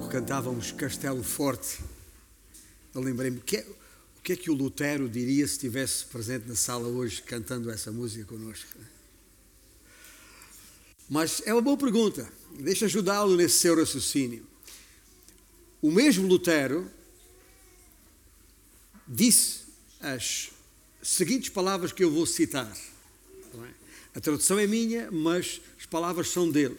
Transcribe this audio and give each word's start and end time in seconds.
pouco 0.00 0.08
cantávamos 0.08 0.72
Castelo 0.72 1.22
Forte. 1.22 1.78
Eu 2.94 3.02
lembrei-me, 3.02 3.36
o 3.36 3.42
que, 3.42 3.58
é, 3.58 3.66
o 4.18 4.22
que 4.22 4.32
é 4.32 4.36
que 4.36 4.50
o 4.50 4.54
Lutero 4.54 5.08
diria 5.08 5.46
se 5.46 5.54
estivesse 5.54 6.06
presente 6.06 6.48
na 6.48 6.54
sala 6.54 6.88
hoje 6.88 7.22
cantando 7.22 7.70
essa 7.70 7.92
música 7.92 8.24
connosco? 8.24 8.66
Mas 11.08 11.42
é 11.44 11.52
uma 11.52 11.60
boa 11.60 11.76
pergunta. 11.76 12.26
Deixa 12.58 12.86
ajudá-lo 12.86 13.36
nesse 13.36 13.58
seu 13.58 13.76
raciocínio. 13.76 14.46
O 15.82 15.90
mesmo 15.90 16.26
Lutero 16.26 16.90
disse 19.06 19.64
as 20.00 20.50
seguintes 21.02 21.50
palavras 21.50 21.92
que 21.92 22.02
eu 22.02 22.10
vou 22.10 22.24
citar. 22.24 22.74
É? 23.54 23.70
A 24.14 24.20
tradução 24.20 24.58
é 24.58 24.66
minha, 24.66 25.10
mas 25.10 25.60
as 25.78 25.84
palavras 25.84 26.28
são 26.28 26.50
dele. 26.50 26.78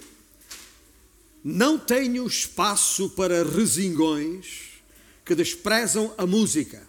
Não 1.44 1.78
tenho 1.78 2.26
espaço 2.28 3.10
para 3.12 3.44
resingões 3.44 4.82
que 5.26 5.34
desprezam 5.34 6.14
a 6.18 6.26
música, 6.26 6.88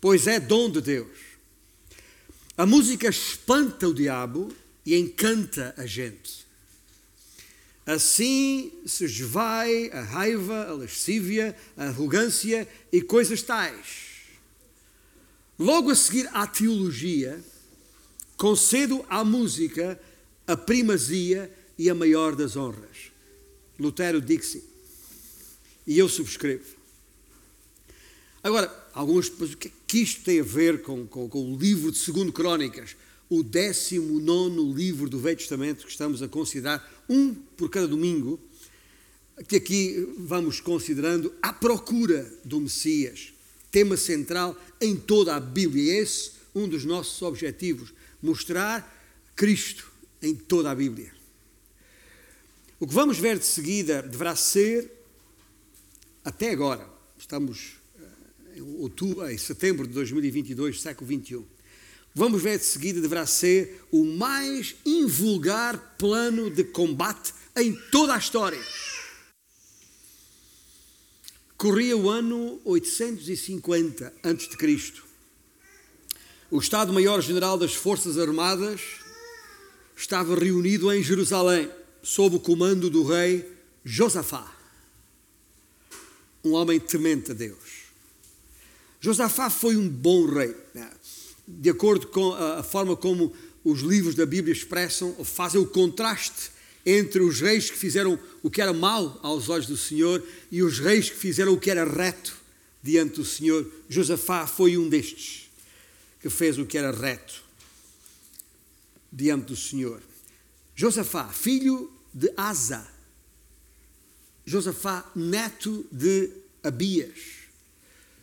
pois 0.00 0.26
é 0.26 0.38
dom 0.38 0.70
de 0.70 0.80
Deus. 0.80 1.18
A 2.56 2.66
música 2.66 3.08
espanta 3.08 3.88
o 3.88 3.94
diabo 3.94 4.54
e 4.84 4.94
encanta 4.94 5.74
a 5.78 5.86
gente. 5.86 6.46
Assim 7.86 8.70
se 8.84 9.04
esvai 9.04 9.90
a 9.92 10.02
raiva, 10.02 10.66
a 10.68 10.74
lascívia, 10.74 11.56
a 11.76 11.86
arrogância 11.86 12.68
e 12.92 13.00
coisas 13.00 13.42
tais. 13.42 14.10
Logo 15.58 15.90
a 15.90 15.94
seguir 15.94 16.28
à 16.32 16.46
teologia, 16.46 17.42
concedo 18.36 19.04
à 19.08 19.24
música 19.24 20.00
a 20.46 20.56
primazia 20.56 21.50
e 21.80 21.88
a 21.88 21.94
maior 21.94 22.36
das 22.36 22.56
honras. 22.56 23.10
Lutero 23.78 24.20
disse, 24.20 24.62
e 25.86 25.98
eu 25.98 26.10
subscrevo. 26.10 26.76
Agora, 28.42 28.70
alguns, 28.92 29.32
mas 29.38 29.54
o 29.54 29.56
que, 29.56 29.68
é 29.68 29.70
que 29.86 29.98
isto 30.00 30.22
tem 30.22 30.40
a 30.40 30.42
ver 30.42 30.82
com, 30.82 31.06
com, 31.06 31.26
com 31.26 31.54
o 31.54 31.58
livro 31.58 31.90
de 31.90 32.12
2 32.12 32.32
Crónicas, 32.32 32.94
o 33.30 33.42
19 33.42 34.74
livro 34.74 35.08
do 35.08 35.18
Velho 35.18 35.38
Testamento, 35.38 35.86
que 35.86 35.90
estamos 35.90 36.22
a 36.22 36.28
considerar, 36.28 36.86
um 37.08 37.34
por 37.34 37.70
cada 37.70 37.88
domingo, 37.88 38.38
que 39.48 39.56
aqui 39.56 40.06
vamos 40.18 40.60
considerando 40.60 41.32
a 41.40 41.50
procura 41.50 42.30
do 42.44 42.60
Messias, 42.60 43.32
tema 43.70 43.96
central 43.96 44.54
em 44.82 44.94
toda 44.94 45.34
a 45.34 45.40
Bíblia. 45.40 46.02
Esse 46.02 46.32
um 46.54 46.68
dos 46.68 46.84
nossos 46.84 47.22
objetivos, 47.22 47.94
mostrar 48.22 49.32
Cristo 49.34 49.90
em 50.20 50.34
toda 50.34 50.70
a 50.70 50.74
Bíblia. 50.74 51.19
O 52.82 52.86
que 52.86 52.94
vamos 52.94 53.18
ver 53.18 53.38
de 53.38 53.44
seguida 53.44 54.00
deverá 54.00 54.34
ser, 54.34 54.90
até 56.24 56.50
agora, 56.50 56.88
estamos 57.18 57.76
eh, 58.00 58.56
em, 58.56 58.62
outubro, 58.62 59.30
em 59.30 59.36
setembro 59.36 59.86
de 59.86 59.92
2022, 59.92 60.80
século 60.80 61.06
21. 61.06 61.44
Vamos 62.14 62.42
ver 62.42 62.58
de 62.58 62.64
seguida 62.64 62.98
deverá 62.98 63.26
ser 63.26 63.84
o 63.92 64.02
mais 64.02 64.74
invulgar 64.86 65.96
plano 65.98 66.48
de 66.50 66.64
combate 66.64 67.34
em 67.54 67.74
toda 67.90 68.14
a 68.14 68.18
história. 68.18 68.64
Corria 71.58 71.98
o 71.98 72.08
ano 72.08 72.62
850 72.64 74.10
a.C. 74.22 74.92
O 76.50 76.58
Estado-Maior-General 76.58 77.58
das 77.58 77.74
Forças 77.74 78.16
Armadas 78.16 78.80
estava 79.94 80.34
reunido 80.34 80.90
em 80.90 81.02
Jerusalém 81.02 81.70
sob 82.02 82.36
o 82.36 82.40
comando 82.40 82.88
do 82.88 83.04
rei 83.04 83.46
Josafá, 83.84 84.54
um 86.44 86.52
homem 86.52 86.80
temente 86.80 87.32
a 87.32 87.34
Deus. 87.34 87.80
Josafá 89.00 89.48
foi 89.48 89.76
um 89.76 89.88
bom 89.88 90.26
rei, 90.26 90.54
né? 90.74 90.90
de 91.46 91.70
acordo 91.70 92.06
com 92.08 92.32
a 92.34 92.62
forma 92.62 92.96
como 92.96 93.32
os 93.64 93.80
livros 93.80 94.14
da 94.14 94.24
Bíblia 94.24 94.52
expressam, 94.52 95.14
fazem 95.24 95.60
o 95.60 95.66
contraste 95.66 96.50
entre 96.84 97.20
os 97.20 97.40
reis 97.40 97.70
que 97.70 97.76
fizeram 97.76 98.18
o 98.42 98.50
que 98.50 98.62
era 98.62 98.72
mal 98.72 99.18
aos 99.22 99.48
olhos 99.48 99.66
do 99.66 99.76
Senhor 99.76 100.22
e 100.50 100.62
os 100.62 100.78
reis 100.78 101.10
que 101.10 101.16
fizeram 101.16 101.52
o 101.52 101.60
que 101.60 101.70
era 101.70 101.84
reto 101.84 102.36
diante 102.82 103.16
do 103.16 103.24
Senhor. 103.24 103.70
Josafá 103.88 104.46
foi 104.46 104.78
um 104.78 104.88
destes 104.88 105.50
que 106.20 106.30
fez 106.30 106.58
o 106.58 106.64
que 106.64 106.78
era 106.78 106.90
reto 106.90 107.42
diante 109.12 109.46
do 109.46 109.56
Senhor. 109.56 110.00
Josafá, 110.80 111.28
filho 111.28 111.92
de 112.14 112.32
Asa. 112.34 112.90
Josafá, 114.46 115.12
neto 115.14 115.86
de 115.92 116.30
Abias. 116.62 117.20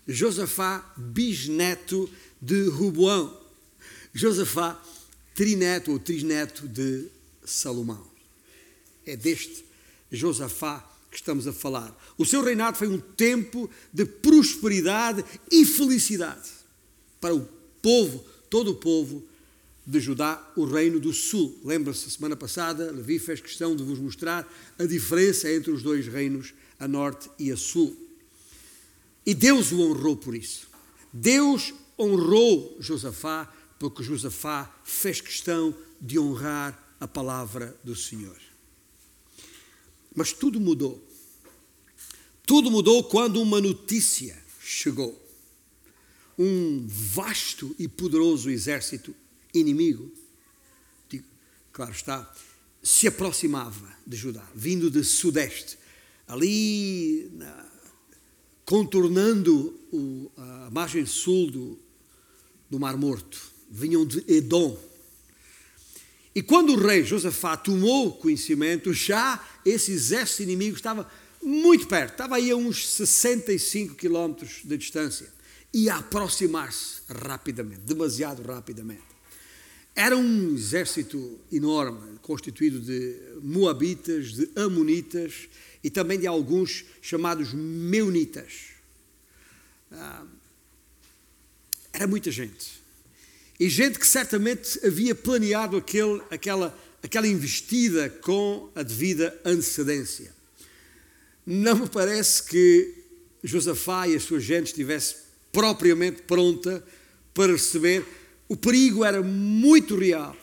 Josafá, 0.08 0.92
bisneto 0.98 2.10
de 2.42 2.68
Ruboão. 2.68 3.40
Josafá, 4.12 4.84
trineto 5.36 5.92
ou 5.92 6.00
trisneto 6.00 6.68
de 6.68 7.08
Salomão. 7.46 8.10
É 9.06 9.16
deste 9.16 9.64
Josafá 10.12 10.80
que 11.12 11.18
estamos 11.18 11.46
a 11.46 11.54
falar. 11.54 11.96
O 12.18 12.26
seu 12.26 12.44
reinado 12.44 12.76
foi 12.76 12.88
um 12.88 13.00
tempo 13.00 13.70
de 13.94 14.04
prosperidade 14.04 15.24
e 15.52 15.64
felicidade 15.64 16.50
para 17.22 17.36
o 17.36 17.48
povo, 17.84 18.26
todo 18.50 18.72
o 18.72 18.76
povo 18.76 19.24
de 19.88 20.02
Judá, 20.02 20.52
o 20.58 20.66
reino 20.66 21.00
do 21.00 21.14
sul. 21.14 21.58
Lembra-se, 21.64 22.12
semana 22.12 22.36
passada, 22.36 22.92
Levi 22.92 23.18
fez 23.18 23.40
questão 23.40 23.74
de 23.74 23.84
vos 23.84 23.98
mostrar 23.98 24.46
a 24.78 24.84
diferença 24.84 25.50
entre 25.50 25.72
os 25.72 25.82
dois 25.82 26.06
reinos, 26.06 26.54
a 26.78 26.90
norte 26.90 27.30
e 27.40 27.50
a 27.54 27.56
sul. 27.56 27.98
E 29.26 29.34
Deus 29.34 29.72
o 29.72 29.80
honrou 29.80 30.18
por 30.18 30.36
isso. 30.36 30.68
Deus 31.14 31.74
honrou 31.98 32.76
Josafá, 32.82 33.46
porque 33.80 34.04
Josafá 34.04 34.70
fez 34.84 35.22
questão 35.22 35.74
de 36.02 36.20
honrar 36.20 36.96
a 37.00 37.08
palavra 37.08 37.74
do 37.82 37.96
Senhor. 37.96 38.38
Mas 40.14 40.34
tudo 40.34 40.60
mudou. 40.60 41.02
Tudo 42.46 42.70
mudou 42.70 43.06
quando 43.06 43.42
uma 43.42 43.62
notícia 43.62 44.38
chegou. 44.60 45.18
Um 46.38 46.86
vasto 46.88 47.74
e 47.80 47.88
poderoso 47.88 48.50
exército 48.50 49.16
inimigo, 49.60 50.12
claro 51.72 51.92
está, 51.92 52.34
se 52.82 53.08
aproximava 53.08 53.96
de 54.06 54.18
Judá, 54.18 54.44
vindo 54.56 54.90
de 54.90 55.04
sudeste, 55.04 55.78
ali 56.28 57.30
na, 57.34 57.66
contornando 58.66 59.80
o, 59.92 60.32
a 60.36 60.70
margem 60.72 61.06
sul 61.06 61.52
do, 61.52 61.80
do 62.70 62.80
Mar 62.80 62.98
Morto, 62.98 63.40
vinham 63.70 64.06
de 64.06 64.24
Edom. 64.28 64.78
E 66.34 66.42
quando 66.42 66.74
o 66.74 66.80
rei 66.80 67.04
Josafá 67.04 67.56
tomou 67.56 68.14
conhecimento, 68.14 68.92
já 68.92 69.46
esse 69.66 69.92
exército 69.92 70.44
inimigo 70.44 70.76
estava 70.76 71.10
muito 71.42 71.88
perto, 71.88 72.14
estava 72.14 72.38
aí 72.38 72.50
a 72.50 72.56
uns 72.56 72.88
65 72.90 73.96
quilómetros 73.96 74.62
de 74.64 74.78
distância, 74.78 75.32
e 75.74 75.90
a 75.90 75.98
aproximar-se 75.98 77.02
rapidamente, 77.08 77.82
demasiado 77.82 78.42
rapidamente. 78.42 79.17
Era 79.98 80.16
um 80.16 80.54
exército 80.54 81.40
enorme, 81.52 82.20
constituído 82.22 82.80
de 82.80 83.16
moabitas, 83.42 84.32
de 84.32 84.48
amonitas 84.56 85.50
e 85.84 85.90
também 85.90 86.20
de 86.20 86.28
alguns 86.28 86.86
chamados 87.02 87.52
meunitas. 87.52 88.76
Ah, 89.92 90.24
era 91.92 92.06
muita 92.06 92.30
gente. 92.30 92.80
E 93.60 93.68
gente 93.68 93.98
que 93.98 94.06
certamente 94.06 94.80
havia 94.86 95.16
planeado 95.16 95.78
aquele, 95.78 96.22
aquela, 96.30 96.80
aquela 97.02 97.28
investida 97.28 98.08
com 98.08 98.70
a 98.76 98.84
devida 98.84 99.36
antecedência. 99.44 100.32
Não 101.44 101.76
me 101.76 101.90
parece 101.90 102.44
que 102.44 102.94
Josafá 103.44 104.08
e 104.08 104.14
a 104.14 104.20
sua 104.20 104.40
gente 104.40 104.68
estivesse 104.68 105.16
propriamente 105.52 106.22
pronta 106.22 106.86
para 107.34 107.54
receber 107.54 108.06
o 108.48 108.56
perigo 108.56 109.04
era 109.04 109.22
muito 109.22 109.96
real. 109.96 110.36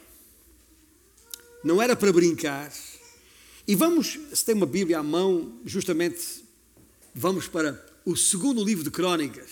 Não 1.62 1.80
era 1.80 1.96
para 1.96 2.12
brincar. 2.12 2.72
E 3.66 3.74
vamos, 3.74 4.18
se 4.32 4.44
tem 4.44 4.54
uma 4.54 4.66
Bíblia 4.66 4.98
à 4.98 5.02
mão, 5.02 5.60
justamente 5.64 6.44
vamos 7.14 7.48
para 7.48 7.82
o 8.04 8.14
segundo 8.14 8.62
livro 8.62 8.84
de 8.84 8.90
Crônicas, 8.90 9.50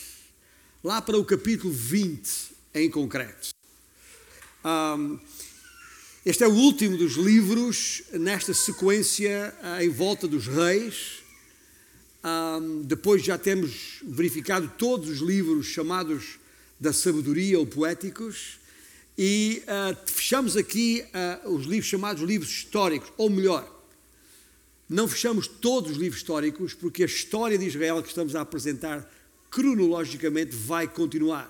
lá 0.84 1.00
para 1.00 1.16
o 1.16 1.24
capítulo 1.24 1.72
20 1.72 2.30
em 2.74 2.90
concreto. 2.90 3.48
Um, 4.64 5.18
este 6.24 6.44
é 6.44 6.46
o 6.46 6.52
último 6.52 6.96
dos 6.98 7.14
livros 7.14 8.02
nesta 8.12 8.52
sequência 8.52 9.54
em 9.80 9.88
volta 9.88 10.28
dos 10.28 10.46
reis. 10.46 11.22
Um, 12.22 12.82
depois 12.82 13.24
já 13.24 13.38
temos 13.38 14.00
verificado 14.04 14.70
todos 14.76 15.08
os 15.08 15.18
livros 15.18 15.66
chamados 15.66 16.38
da 16.82 16.92
sabedoria 16.92 17.60
ou 17.60 17.64
poéticos, 17.64 18.58
e 19.16 19.62
uh, 19.62 19.96
fechamos 20.04 20.56
aqui 20.56 21.04
uh, 21.44 21.54
os 21.54 21.64
livros 21.64 21.88
chamados 21.88 22.22
livros 22.24 22.50
históricos, 22.50 23.12
ou 23.16 23.30
melhor, 23.30 23.62
Não 24.88 25.06
fechamos 25.08 25.46
todos 25.46 25.92
os 25.92 25.96
livros 25.96 26.20
históricos, 26.20 26.74
porque 26.74 27.04
a 27.04 27.06
história 27.06 27.56
de 27.56 27.64
Israel 27.64 28.02
que 28.02 28.08
estamos 28.08 28.34
a 28.34 28.40
apresentar 28.40 29.10
cronologicamente 29.48 30.54
vai 30.54 30.86
continuar. 30.88 31.48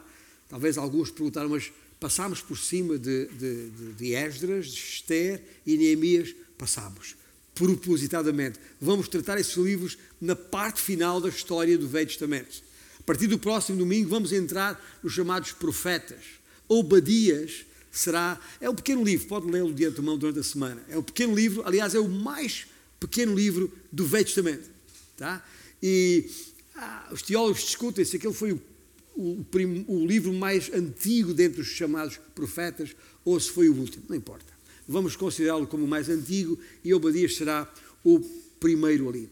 Talvez 0.49 0.77
alguns 0.77 1.11
perguntaram, 1.11 1.49
mas 1.49 1.73
passámos 1.99 2.41
por 2.43 2.59
cima 2.59 2.99
de, 2.99 3.27
de, 3.29 3.71
de, 3.71 3.93
de 3.95 4.15
Esdras, 4.15 4.67
de 4.67 4.79
Esther 4.79 5.43
e 5.67 5.77
Neemias? 5.77 6.35
Passámos, 6.59 7.17
propositadamente. 7.55 8.61
Vamos 8.81 9.09
tratar 9.09 9.39
esses 9.41 9.57
livros 9.57 9.97
na 10.21 10.37
parte 10.37 10.81
final 10.81 11.21
da 11.21 11.29
história 11.29 11.77
do 11.79 11.89
Velho 11.89 12.07
Testamento. 12.07 12.63
A 13.03 13.05
partir 13.05 13.27
do 13.27 13.37
próximo 13.37 13.77
domingo 13.77 14.09
vamos 14.09 14.33
entrar 14.33 14.81
nos 15.03 15.13
chamados 15.13 15.51
profetas. 15.51 16.21
Obadias 16.69 17.67
será, 17.91 18.41
é 18.61 18.71
um 18.71 18.77
pequeno 18.77 19.03
livro, 19.03 19.27
pode 19.27 19.51
lê-lo 19.51 19.75
de 19.75 19.85
antemão 19.85 20.17
durante 20.17 20.39
a 20.39 20.43
semana. 20.45 20.81
É 20.89 20.97
um 20.97 21.03
pequeno 21.03 21.35
livro, 21.35 21.67
aliás, 21.67 21.97
é 21.97 21.99
o 21.99 22.09
mais 22.09 22.69
pequeno 23.01 23.35
livro 23.35 23.73
do 23.91 24.07
Velho 24.07 24.25
Testamento. 24.25 24.71
Tá? 25.17 25.45
E 25.83 26.31
ah, 26.77 27.09
os 27.11 27.23
teólogos 27.23 27.65
discutem 27.65 28.05
se 28.05 28.17
aquele 28.19 28.33
foi 28.33 28.53
o, 28.53 28.63
o, 29.17 29.45
o, 29.89 30.07
livro 30.07 30.33
mais 30.33 30.73
antigo 30.73 31.35
dentre 31.35 31.61
os 31.61 31.67
chamados 31.67 32.21
profetas 32.37 32.95
ou 33.25 33.39
se 33.39 33.51
foi 33.51 33.69
o 33.69 33.75
último, 33.75 34.05
não 34.09 34.15
importa. 34.15 34.47
Vamos 34.87 35.17
considerá-lo 35.17 35.67
como 35.67 35.85
o 35.85 35.89
mais 35.89 36.09
antigo 36.09 36.57
e 36.85 36.95
Obadias 36.95 37.35
será 37.35 37.69
o 38.05 38.21
primeiro 38.61 39.09
ali. 39.09 39.29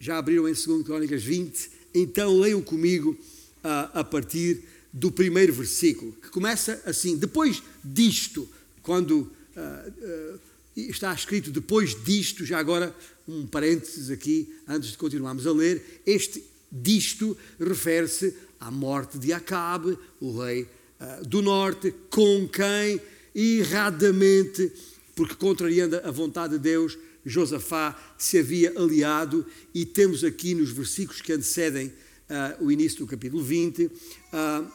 Já 0.00 0.18
abriram 0.18 0.48
em 0.48 0.52
2 0.52 0.84
Crónicas 0.84 1.22
20, 1.22 1.75
então 2.02 2.38
leiam 2.38 2.62
comigo 2.62 3.16
ah, 3.64 3.90
a 3.94 4.04
partir 4.04 4.62
do 4.92 5.10
primeiro 5.10 5.52
versículo, 5.52 6.12
que 6.12 6.28
começa 6.28 6.82
assim: 6.86 7.16
Depois 7.16 7.62
disto, 7.84 8.48
quando 8.82 9.30
ah, 9.56 9.84
ah, 10.02 10.38
está 10.76 11.12
escrito 11.12 11.50
depois 11.50 11.96
disto, 12.04 12.44
já 12.44 12.58
agora 12.58 12.94
um 13.26 13.46
parênteses 13.46 14.10
aqui, 14.10 14.54
antes 14.68 14.90
de 14.90 14.98
continuarmos 14.98 15.46
a 15.46 15.52
ler, 15.52 16.02
este 16.06 16.44
disto 16.70 17.36
refere-se 17.58 18.34
à 18.60 18.70
morte 18.70 19.18
de 19.18 19.32
Acabe, 19.32 19.98
o 20.20 20.38
rei 20.40 20.62
uh, 20.62 21.26
do 21.26 21.42
norte, 21.42 21.92
com 22.10 22.48
quem 22.48 23.00
erradamente, 23.34 24.70
porque 25.14 25.34
contrariando 25.34 25.96
a 25.96 26.10
vontade 26.10 26.54
de 26.54 26.58
Deus, 26.58 26.96
Josafá 27.26 28.14
se 28.16 28.38
havia 28.38 28.72
aliado, 28.78 29.44
e 29.74 29.84
temos 29.84 30.22
aqui 30.22 30.54
nos 30.54 30.70
versículos 30.70 31.20
que 31.20 31.32
antecedem 31.32 31.88
uh, 31.88 32.64
o 32.64 32.70
início 32.70 33.00
do 33.00 33.06
capítulo 33.06 33.42
20, 33.42 33.86
uh, 33.86 33.90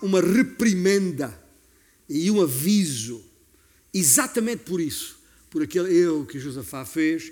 uma 0.01 0.19
reprimenda 0.19 1.33
e 2.09 2.30
um 2.30 2.42
aviso, 2.42 3.24
exatamente 3.94 4.63
por 4.65 4.81
isso, 4.81 5.18
por 5.50 5.63
aquele 5.63 5.98
erro 5.98 6.25
que 6.25 6.39
Josafá 6.39 6.86
fez, 6.86 7.31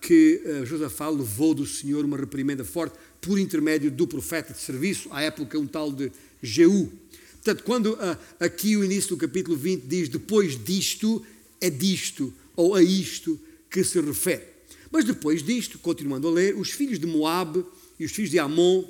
que 0.00 0.40
Josafá 0.64 1.10
levou 1.10 1.52
do 1.52 1.66
Senhor 1.66 2.04
uma 2.06 2.16
reprimenda 2.16 2.64
forte 2.64 2.96
por 3.20 3.38
intermédio 3.38 3.90
do 3.90 4.06
profeta 4.06 4.52
de 4.52 4.60
serviço, 4.60 5.08
à 5.12 5.20
época 5.20 5.58
um 5.58 5.66
tal 5.66 5.92
de 5.92 6.10
Jeú. 6.42 6.90
Portanto, 7.34 7.62
quando 7.62 7.98
aqui 8.40 8.76
o 8.78 8.84
início 8.84 9.10
do 9.10 9.16
capítulo 9.18 9.56
20 9.56 9.82
diz 9.82 10.08
depois 10.08 10.56
disto, 10.64 11.22
é 11.60 11.68
disto 11.68 12.32
ou 12.56 12.74
a 12.74 12.82
isto 12.82 13.38
que 13.72 13.82
se 13.82 13.98
refere. 14.00 14.52
Mas 14.90 15.06
depois 15.06 15.42
disto, 15.42 15.78
continuando 15.78 16.28
a 16.28 16.30
ler, 16.30 16.54
os 16.54 16.70
filhos 16.70 16.98
de 16.98 17.06
Moabe 17.06 17.64
e 17.98 18.04
os 18.04 18.12
filhos 18.12 18.30
de 18.30 18.38
Amon, 18.38 18.84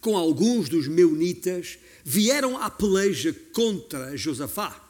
com 0.00 0.16
alguns 0.16 0.68
dos 0.68 0.88
meunitas, 0.88 1.78
vieram 2.04 2.60
à 2.60 2.68
peleja 2.68 3.34
contra 3.52 4.16
Josafá. 4.16 4.84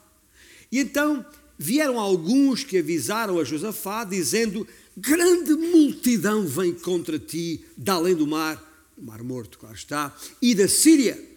E 0.71 0.79
então 0.79 1.23
vieram 1.57 1.99
alguns 1.99 2.63
que 2.63 2.79
avisaram 2.79 3.37
a 3.37 3.43
Josafá, 3.43 4.03
dizendo: 4.03 4.67
Grande 4.97 5.53
multidão 5.53 6.45
vem 6.47 6.73
contra 6.73 7.19
ti, 7.19 7.63
da 7.77 7.93
além 7.93 8.15
do 8.15 8.25
mar, 8.25 8.91
o 8.97 9.03
mar 9.03 9.23
morto, 9.23 9.59
claro 9.59 9.75
está, 9.75 10.15
e 10.41 10.55
da 10.55 10.67
Síria. 10.67 11.29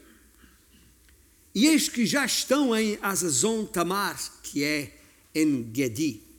E 1.54 1.66
eis 1.66 1.88
que 1.90 2.06
já 2.06 2.24
estão 2.24 2.74
em 2.74 2.98
Azazon 3.02 3.66
Tamar, 3.66 4.18
que 4.42 4.64
é 4.64 4.96
em 5.34 5.70
Gedi. 5.74 6.31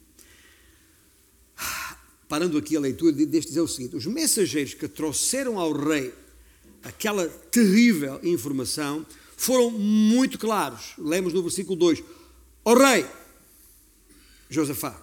Parando 2.28 2.58
aqui 2.58 2.76
a 2.76 2.80
leitura, 2.80 3.12
deixe 3.12 3.48
dizer 3.48 3.62
o 3.62 3.68
seguinte: 3.68 3.96
os 3.96 4.06
mensageiros 4.06 4.74
que 4.74 4.88
trouxeram 4.88 5.60
ao 5.60 5.72
rei 5.72 6.14
aquela 6.84 7.28
terrível 7.28 8.20
informação 8.24 9.06
foram 9.38 9.72
muito 9.72 10.38
claros. 10.38 10.94
Lemos 10.98 11.34
no 11.34 11.42
versículo 11.42 11.76
2: 11.78 12.04
Ó 12.66 12.74
rei, 12.74 13.06
Josafá. 14.50 15.00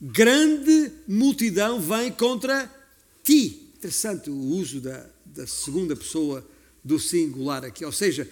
Grande 0.00 0.92
multidão 1.06 1.80
vem 1.80 2.10
contra 2.10 2.70
ti. 3.22 3.72
Interessante 3.76 4.30
o 4.30 4.34
uso 4.34 4.80
da, 4.80 5.08
da 5.24 5.46
segunda 5.46 5.94
pessoa 5.94 6.46
do 6.82 6.98
singular 6.98 7.64
aqui. 7.64 7.84
Ou 7.84 7.92
seja, 7.92 8.28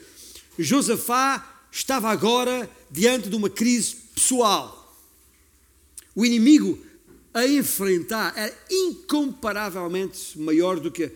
Josafá 0.59 1.65
estava 1.71 2.11
agora 2.11 2.69
diante 2.91 3.29
de 3.29 3.37
uma 3.37 3.49
crise 3.49 3.97
pessoal. 4.15 4.77
O 6.15 6.27
inimigo 6.27 6.79
a 7.33 7.47
enfrentar 7.47 8.33
era 8.37 8.55
incomparavelmente 8.71 10.39
maior 10.39 10.81
do 10.81 10.91
que 10.91 11.13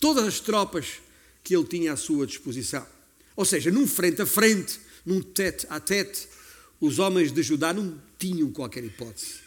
todas 0.00 0.24
as 0.24 0.40
tropas 0.40 1.00
que 1.42 1.56
ele 1.56 1.64
tinha 1.64 1.92
à 1.92 1.96
sua 1.96 2.26
disposição. 2.26 2.86
Ou 3.34 3.44
seja, 3.44 3.70
num 3.70 3.86
frente 3.86 4.22
a 4.22 4.26
frente, 4.26 4.80
num 5.04 5.20
tete 5.20 5.66
a 5.70 5.80
tete, 5.80 6.28
os 6.80 6.98
homens 6.98 7.32
de 7.32 7.42
Judá 7.42 7.72
não 7.72 8.00
tinham 8.18 8.52
qualquer 8.52 8.84
hipótese 8.84 9.40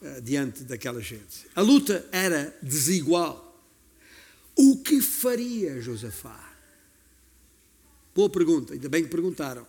uh, 0.00 0.20
diante 0.20 0.64
daquela 0.64 1.00
gente. 1.00 1.46
A 1.54 1.60
luta 1.60 2.06
era 2.10 2.56
desigual. 2.62 3.42
O 4.56 4.78
que 4.78 5.00
faria 5.00 5.80
Josafá? 5.80 6.52
Boa 8.14 8.30
pergunta, 8.30 8.72
ainda 8.74 8.88
bem 8.88 9.02
que 9.02 9.10
perguntaram. 9.10 9.66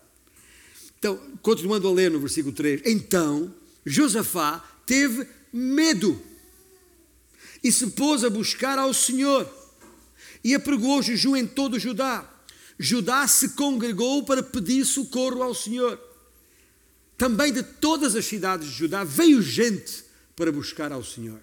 Então, 0.97 1.19
continuando 1.41 1.87
a 1.87 1.91
ler 1.91 2.11
no 2.11 2.19
versículo 2.19 2.53
3, 2.53 2.81
então 2.85 3.53
Josafá 3.85 4.63
teve 4.85 5.27
medo 5.51 6.21
e 7.63 7.71
se 7.71 7.87
pôs 7.87 8.23
a 8.23 8.29
buscar 8.29 8.77
ao 8.77 8.93
Senhor 8.93 9.51
e 10.43 10.53
apregou 10.53 11.01
jejum 11.01 11.35
em 11.35 11.47
todo 11.47 11.79
Judá. 11.79 12.31
Judá 12.77 13.27
se 13.27 13.49
congregou 13.49 14.23
para 14.23 14.43
pedir 14.43 14.85
socorro 14.85 15.41
ao 15.41 15.55
Senhor. 15.55 15.99
Também 17.17 17.51
de 17.51 17.63
todas 17.63 18.15
as 18.15 18.25
cidades 18.25 18.67
de 18.67 18.73
Judá 18.73 19.03
veio 19.03 19.41
gente 19.41 20.03
para 20.35 20.51
buscar 20.51 20.91
ao 20.91 21.03
Senhor. 21.03 21.41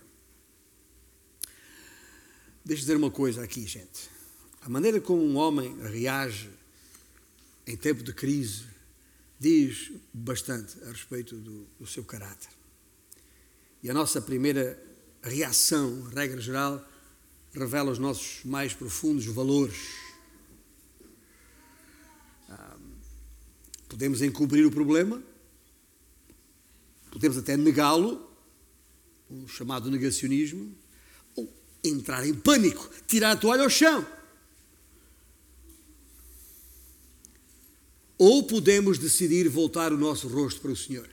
Deixa 2.65 2.83
eu 2.83 2.87
dizer 2.87 2.97
uma 2.97 3.11
coisa 3.11 3.43
aqui, 3.43 3.67
gente. 3.67 4.09
A 4.61 4.69
maneira 4.69 5.01
como 5.01 5.25
um 5.25 5.37
homem 5.37 5.77
reage 5.83 6.49
em 7.67 7.77
tempo 7.77 8.03
de 8.03 8.13
crise 8.13 8.65
diz 9.41 9.91
bastante 10.13 10.77
a 10.85 10.91
respeito 10.91 11.35
do, 11.35 11.67
do 11.81 11.87
seu 11.87 12.05
caráter. 12.05 12.62
E 13.83 13.91
a 13.91 13.95
nossa 13.95 14.23
primeira 14.23 14.81
reação, 15.23 16.03
regra 16.05 16.41
geral, 16.41 16.89
revela 17.53 17.91
os 17.91 17.99
nossos 17.99 18.45
mais 18.45 18.73
profundos 18.73 19.27
valores. 19.27 19.77
Ah, 22.49 22.77
podemos 23.89 24.23
encobrir 24.23 24.65
o 24.65 24.71
problema, 24.71 25.23
podemos 27.11 27.37
até 27.37 27.57
negá-lo, 27.57 28.31
o 29.29 29.49
chamado 29.49 29.91
negacionismo, 29.91 30.75
ou 31.35 31.53
entrar 31.83 32.27
em 32.27 32.35
pânico, 32.35 32.89
tirar 33.07 33.33
a 33.33 33.37
toalha 33.37 33.65
ao 33.65 33.71
chão. 33.71 34.07
Ou 38.17 38.45
podemos 38.45 38.99
decidir 38.99 39.49
voltar 39.49 39.93
o 39.93 39.99
nosso 39.99 40.29
rosto 40.29 40.61
para 40.61 40.71
o 40.71 40.77
Senhor. 40.77 41.12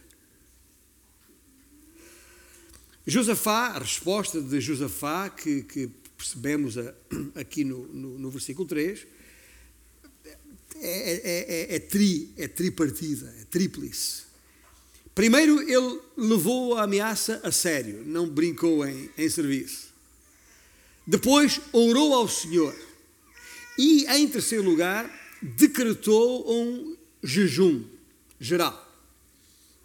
Josafá, 3.09 3.69
a 3.69 3.79
resposta 3.79 4.41
de 4.41 4.61
Josafá, 4.61 5.29
que, 5.29 5.63
que 5.63 5.89
percebemos 6.17 6.77
a, 6.77 6.93
aqui 7.35 7.63
no, 7.63 7.87
no, 7.87 8.19
no, 8.19 8.29
versículo 8.29 8.67
3, 8.67 9.07
é, 10.75 10.81
é, 10.81 11.73
é, 11.73 11.75
é, 11.75 11.79
tri, 11.79 12.31
é 12.37 12.47
tripartida, 12.47 13.33
é 13.41 13.45
tríplice. 13.45 14.23
Primeiro, 15.15 15.61
ele 15.61 15.99
levou 16.15 16.75
a 16.75 16.83
ameaça 16.83 17.41
a 17.43 17.51
sério, 17.51 18.03
não 18.05 18.29
brincou 18.29 18.85
em, 18.85 19.09
em 19.17 19.29
serviço. 19.29 19.89
Depois, 21.05 21.59
orou 21.73 22.13
ao 22.13 22.27
Senhor. 22.27 22.75
E, 23.77 24.05
em 24.05 24.27
terceiro 24.27 24.63
lugar, 24.63 25.09
decretou 25.41 26.49
um 26.49 26.95
jejum 27.23 27.83
geral. 28.39 28.87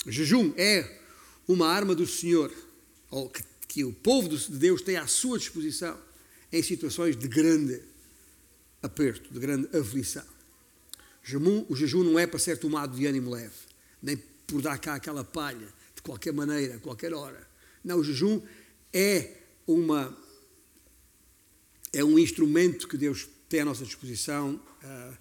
jejum 0.07 0.53
é 0.57 1.01
uma 1.49 1.69
arma 1.69 1.95
do 1.95 2.07
Senhor, 2.07 2.53
ou 3.15 3.29
que, 3.29 3.45
que 3.69 3.85
o 3.85 3.93
povo 3.93 4.29
de 4.29 4.51
Deus 4.51 4.83
tem 4.83 4.97
à 4.97 5.07
sua 5.07 5.39
disposição 5.39 5.97
em 6.53 6.61
situações 6.65 7.17
de 7.17 7.29
grande 7.29 7.81
aperto, 8.83 9.33
de 9.33 9.39
grande 9.39 9.69
aflição. 9.77 10.25
O 11.69 11.77
jejum 11.77 12.03
não 12.03 12.19
é 12.19 12.27
para 12.27 12.41
ser 12.41 12.59
tomado 12.59 12.97
de 12.97 13.07
ânimo 13.07 13.31
leve, 13.31 13.55
nem 14.03 14.17
por 14.17 14.61
dar 14.61 14.79
cá 14.79 14.97
aquela 14.97 15.23
palha, 15.23 15.69
de 15.95 16.03
qualquer 16.03 16.33
maneira, 16.33 16.75
a 16.75 16.79
qualquer 16.81 17.15
hora. 17.15 17.49
Não, 17.85 17.99
o 17.99 18.05
jejum 18.05 18.43
é 18.93 19.31
uma 19.65 20.17
é 21.93 22.03
um 22.03 22.19
instrumento 22.19 22.89
que 22.89 22.99
Deus 22.99 23.29
tem 23.49 23.61
à 23.61 23.65
nossa 23.65 23.85
disposição 23.85 24.61
uh, 24.83 25.17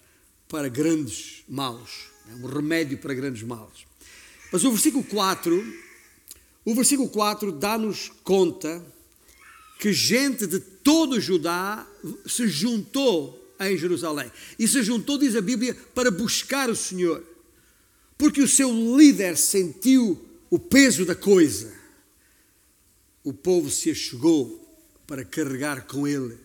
para 0.48 0.68
grandes 0.68 1.44
males, 1.48 2.08
é 2.28 2.34
um 2.34 2.46
remédio 2.46 2.98
para 2.98 3.14
grandes 3.14 3.44
males. 3.44 3.86
Mas 4.50 4.64
o 4.64 4.72
versículo 4.72 5.04
4, 5.04 5.83
o 6.64 6.74
versículo 6.74 7.08
4 7.08 7.52
dá-nos 7.52 8.10
conta 8.22 8.84
que 9.78 9.92
gente 9.92 10.46
de 10.46 10.60
todo 10.60 11.20
Judá 11.20 11.86
se 12.26 12.48
juntou 12.48 13.52
em 13.60 13.76
Jerusalém. 13.76 14.30
E 14.58 14.66
se 14.66 14.82
juntou, 14.82 15.18
diz 15.18 15.36
a 15.36 15.40
Bíblia, 15.40 15.74
para 15.94 16.10
buscar 16.10 16.70
o 16.70 16.76
Senhor. 16.76 17.22
Porque 18.16 18.40
o 18.40 18.48
seu 18.48 18.70
líder 18.96 19.36
sentiu 19.36 20.24
o 20.48 20.58
peso 20.58 21.04
da 21.04 21.14
coisa. 21.14 21.72
O 23.22 23.32
povo 23.32 23.70
se 23.70 23.90
achegou 23.90 24.60
para 25.06 25.24
carregar 25.24 25.86
com 25.86 26.06
ele 26.06 26.38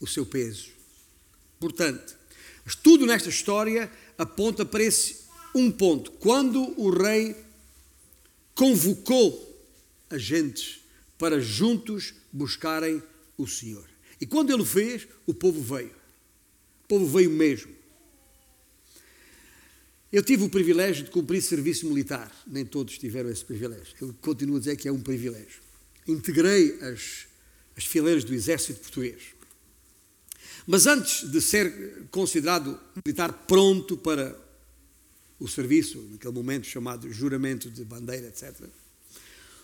o 0.00 0.06
seu 0.06 0.24
peso. 0.26 0.68
Portanto, 1.58 2.16
tudo 2.82 3.06
nesta 3.06 3.28
história 3.28 3.90
aponta 4.18 4.64
para 4.64 4.82
esse 4.82 5.24
um 5.54 5.70
ponto. 5.70 6.10
Quando 6.12 6.78
o 6.80 6.90
rei 6.90 7.43
convocou 8.54 9.52
agentes 10.08 10.80
para 11.18 11.40
juntos 11.40 12.14
buscarem 12.32 13.02
o 13.36 13.46
Senhor. 13.46 13.88
E 14.20 14.26
quando 14.26 14.52
ele 14.52 14.64
fez, 14.64 15.06
o 15.26 15.34
povo 15.34 15.60
veio. 15.60 15.94
O 16.84 16.88
povo 16.88 17.06
veio 17.06 17.30
mesmo. 17.30 17.72
Eu 20.12 20.22
tive 20.22 20.44
o 20.44 20.48
privilégio 20.48 21.04
de 21.04 21.10
cumprir 21.10 21.42
serviço 21.42 21.86
militar. 21.86 22.30
Nem 22.46 22.64
todos 22.64 22.98
tiveram 22.98 23.30
esse 23.30 23.44
privilégio. 23.44 23.94
Eu 24.00 24.14
continuo 24.20 24.56
a 24.56 24.58
dizer 24.60 24.76
que 24.76 24.86
é 24.86 24.92
um 24.92 25.00
privilégio. 25.00 25.60
Integrei 26.06 26.78
as, 26.82 27.26
as 27.76 27.84
fileiras 27.84 28.22
do 28.22 28.32
exército 28.32 28.80
português. 28.80 29.22
Mas 30.66 30.86
antes 30.86 31.28
de 31.30 31.40
ser 31.40 32.06
considerado 32.10 32.78
militar 33.04 33.32
pronto 33.32 33.96
para 33.96 34.43
o 35.44 35.48
serviço, 35.48 36.00
naquele 36.10 36.32
momento 36.32 36.66
chamado 36.66 37.12
juramento 37.12 37.70
de 37.70 37.84
bandeira, 37.84 38.28
etc., 38.28 38.66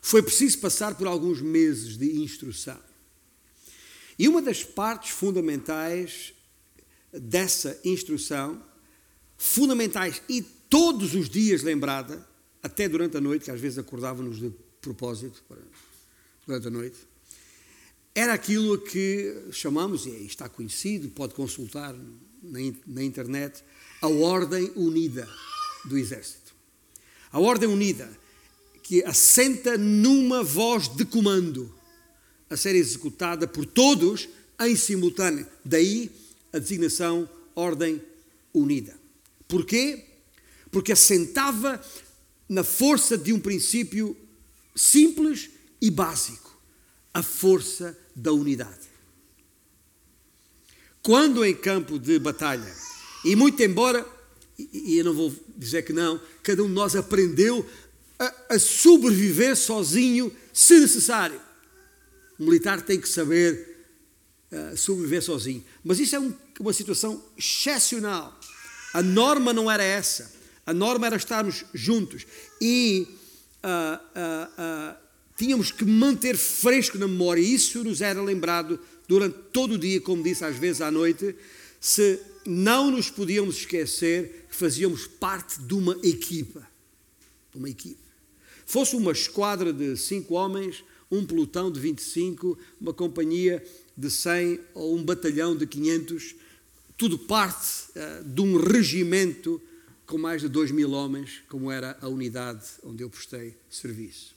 foi 0.02 0.22
preciso 0.22 0.58
passar 0.58 0.94
por 0.94 1.06
alguns 1.06 1.40
meses 1.40 1.96
de 1.96 2.20
instrução. 2.20 2.78
E 4.18 4.28
uma 4.28 4.42
das 4.42 4.62
partes 4.62 5.10
fundamentais 5.10 6.34
dessa 7.12 7.80
instrução, 7.82 8.62
fundamentais 9.38 10.22
e 10.28 10.42
todos 10.42 11.14
os 11.14 11.28
dias 11.28 11.62
lembrada, 11.62 12.26
até 12.62 12.86
durante 12.86 13.16
a 13.16 13.20
noite, 13.20 13.46
que 13.46 13.50
às 13.50 13.60
vezes 13.60 13.78
acordávamos 13.78 14.38
de 14.38 14.52
propósito 14.82 15.42
durante 16.46 16.66
a 16.66 16.70
noite, 16.70 16.96
era 18.14 18.34
aquilo 18.34 18.78
que 18.78 19.48
chamamos, 19.50 20.04
e 20.04 20.26
está 20.26 20.46
conhecido, 20.46 21.08
pode 21.08 21.32
consultar 21.32 21.96
na 22.42 23.02
internet, 23.02 23.64
a 24.02 24.08
Ordem 24.08 24.70
Unida 24.76 25.26
do 25.84 25.96
Exército. 25.96 26.54
A 27.32 27.38
Ordem 27.38 27.68
Unida 27.68 28.10
que 28.82 29.04
assenta 29.04 29.78
numa 29.78 30.42
voz 30.42 30.88
de 30.88 31.04
comando 31.04 31.72
a 32.50 32.56
ser 32.56 32.74
executada 32.74 33.46
por 33.46 33.64
todos 33.64 34.28
em 34.60 34.74
simultâneo. 34.74 35.46
Daí 35.64 36.10
a 36.52 36.58
designação 36.58 37.28
Ordem 37.54 38.02
Unida. 38.52 38.98
Porquê? 39.46 40.06
Porque 40.72 40.90
assentava 40.90 41.80
na 42.48 42.64
força 42.64 43.16
de 43.16 43.32
um 43.32 43.38
princípio 43.38 44.16
simples 44.74 45.50
e 45.80 45.88
básico: 45.88 46.58
a 47.14 47.22
força 47.22 47.96
da 48.16 48.32
unidade. 48.32 48.88
Quando 51.00 51.44
em 51.44 51.54
campo 51.54 51.96
de 51.96 52.18
batalha, 52.18 52.74
e 53.24 53.36
muito 53.36 53.62
embora, 53.62 54.04
e 54.72 54.98
eu 54.98 55.04
não 55.04 55.14
vou 55.14 55.32
dizer 55.56 55.82
que 55.82 55.92
não, 55.92 56.20
cada 56.42 56.62
um 56.62 56.66
de 56.66 56.72
nós 56.72 56.96
aprendeu 56.96 57.64
a, 58.18 58.54
a 58.54 58.58
sobreviver 58.58 59.56
sozinho, 59.56 60.34
se 60.52 60.78
necessário. 60.78 61.40
O 62.38 62.44
militar 62.44 62.82
tem 62.82 63.00
que 63.00 63.08
saber 63.08 63.86
uh, 64.52 64.76
sobreviver 64.76 65.22
sozinho. 65.22 65.64
Mas 65.82 65.98
isso 66.00 66.16
é 66.16 66.20
um, 66.20 66.32
uma 66.58 66.72
situação 66.72 67.22
excepcional. 67.36 68.38
A 68.92 69.02
norma 69.02 69.52
não 69.52 69.70
era 69.70 69.82
essa. 69.82 70.32
A 70.66 70.74
norma 70.74 71.06
era 71.06 71.16
estarmos 71.16 71.64
juntos. 71.72 72.26
E 72.60 73.06
uh, 73.64 73.96
uh, 73.96 74.96
tínhamos 75.36 75.70
que 75.70 75.84
manter 75.84 76.36
fresco 76.36 76.98
na 76.98 77.08
memória. 77.08 77.40
Isso 77.40 77.82
nos 77.82 78.00
era 78.00 78.22
lembrado 78.22 78.78
durante 79.08 79.36
todo 79.52 79.74
o 79.74 79.78
dia, 79.78 80.00
como 80.00 80.22
disse 80.22 80.44
às 80.44 80.56
vezes 80.56 80.80
à 80.80 80.90
noite, 80.90 81.34
se 81.80 82.20
não 82.46 82.90
nos 82.90 83.10
podíamos 83.10 83.56
esquecer 83.56 84.46
que 84.48 84.56
fazíamos 84.56 85.06
parte 85.06 85.60
de 85.60 85.74
uma 85.74 85.98
equipa. 86.02 86.66
De 87.52 87.58
uma 87.58 87.68
equipa. 87.68 88.00
Fosse 88.66 88.94
uma 88.94 89.12
esquadra 89.12 89.72
de 89.72 89.96
cinco 89.96 90.34
homens, 90.34 90.84
um 91.10 91.26
pelotão 91.26 91.70
de 91.70 91.80
25, 91.80 92.56
uma 92.80 92.94
companhia 92.94 93.64
de 93.96 94.10
100 94.10 94.60
ou 94.74 94.96
um 94.96 95.04
batalhão 95.04 95.56
de 95.56 95.66
500, 95.66 96.36
tudo 96.96 97.18
parte 97.18 97.90
uh, 97.90 98.24
de 98.24 98.40
um 98.40 98.56
regimento 98.56 99.60
com 100.06 100.18
mais 100.18 100.40
de 100.40 100.48
2 100.48 100.70
mil 100.70 100.90
homens, 100.92 101.42
como 101.48 101.70
era 101.70 101.96
a 102.00 102.08
unidade 102.08 102.64
onde 102.82 103.02
eu 103.02 103.10
prestei 103.10 103.56
serviço. 103.68 104.34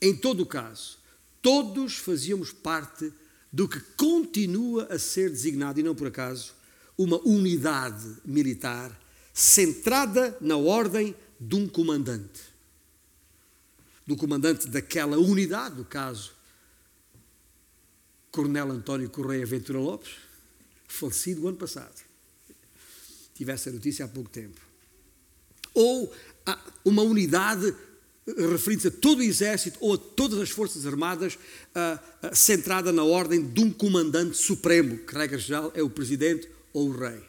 Em 0.00 0.14
todo 0.14 0.42
o 0.42 0.46
caso, 0.46 0.98
todos 1.40 1.96
fazíamos 1.96 2.52
parte 2.52 3.12
do 3.52 3.68
que 3.68 3.80
continua 3.96 4.84
a 4.90 4.98
ser 4.98 5.30
designado, 5.30 5.78
e 5.78 5.82
não 5.82 5.94
por 5.94 6.08
acaso, 6.08 6.52
uma 6.96 7.20
unidade 7.22 8.16
militar 8.24 8.98
centrada 9.32 10.36
na 10.40 10.56
ordem 10.56 11.14
de 11.40 11.56
um 11.56 11.68
comandante 11.68 12.54
do 14.06 14.16
comandante 14.16 14.68
daquela 14.68 15.18
unidade, 15.18 15.76
no 15.76 15.84
caso, 15.84 16.32
Coronel 18.30 18.70
António 18.70 19.08
Correia 19.08 19.46
Ventura 19.46 19.78
Lopes, 19.78 20.12
falecido 20.86 21.42
o 21.42 21.48
ano 21.48 21.56
passado. 21.56 22.02
Tive 23.34 23.52
essa 23.52 23.70
notícia 23.70 24.04
há 24.04 24.08
pouco 24.08 24.28
tempo. 24.28 24.60
Ou 25.72 26.12
uma 26.84 27.02
unidade 27.02 27.74
referindo-se 28.26 28.88
a 28.88 28.90
todo 28.90 29.18
o 29.18 29.22
exército 29.22 29.78
ou 29.80 29.94
a 29.94 29.98
todas 29.98 30.38
as 30.38 30.50
forças 30.50 30.86
armadas, 30.86 31.34
uh, 31.34 32.26
uh, 32.26 32.34
centrada 32.34 32.90
na 32.90 33.04
ordem 33.04 33.46
de 33.46 33.60
um 33.60 33.70
comandante 33.70 34.36
supremo, 34.36 34.96
que 34.98 35.14
regra 35.14 35.38
geral 35.38 35.70
é 35.74 35.82
o 35.82 35.90
presidente 35.90 36.48
ou 36.74 36.90
o 36.90 36.92
rei. 36.92 37.22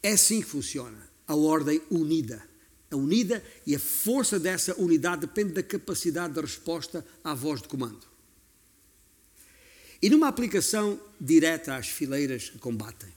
É 0.00 0.12
assim 0.12 0.40
que 0.40 0.46
funciona 0.46 1.10
a 1.26 1.34
ordem 1.34 1.82
unida 1.90 2.48
a 2.90 2.96
unida 2.96 3.44
e 3.66 3.74
a 3.74 3.78
força 3.78 4.38
dessa 4.38 4.74
unidade 4.80 5.22
depende 5.22 5.52
da 5.52 5.62
capacidade 5.62 6.34
de 6.34 6.40
resposta 6.40 7.04
à 7.22 7.34
voz 7.34 7.60
de 7.60 7.68
comando. 7.68 8.06
E 10.00 10.08
numa 10.08 10.28
aplicação 10.28 10.98
direta 11.20 11.76
às 11.76 11.88
fileiras 11.88 12.48
que 12.48 12.58
combatem, 12.58 13.12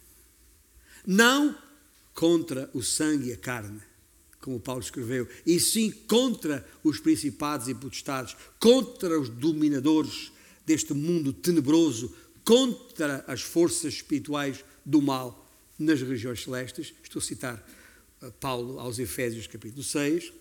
não 1.06 1.58
contra 2.14 2.70
o 2.74 2.82
sangue 2.82 3.30
e 3.30 3.34
a 3.34 3.38
carne, 3.38 3.82
como 4.40 4.60
Paulo 4.60 4.82
escreveu, 4.82 5.28
e 5.46 5.60
sim 5.60 5.92
contra 5.92 6.68
os 6.84 7.00
principados 7.00 7.68
e 7.68 7.76
potestades, 7.76 8.36
contra 8.60 9.20
os 9.20 9.30
dominadores 9.30 10.32
deste 10.66 10.94
mundo 10.94 11.32
tenebroso, 11.32 12.14
contra 12.44 13.24
as 13.28 13.42
forças 13.42 13.94
espirituais 13.94 14.64
do 14.86 15.02
mal 15.02 15.48
nas 15.78 16.02
regiões 16.02 16.44
celestes. 16.44 16.94
Estou 17.04 17.20
a 17.20 17.24
citar 17.24 17.70
Paulo 18.40 18.80
aos 18.80 19.00
Efésios, 19.00 19.48
capítulo 19.48 19.84
6. 19.84 20.32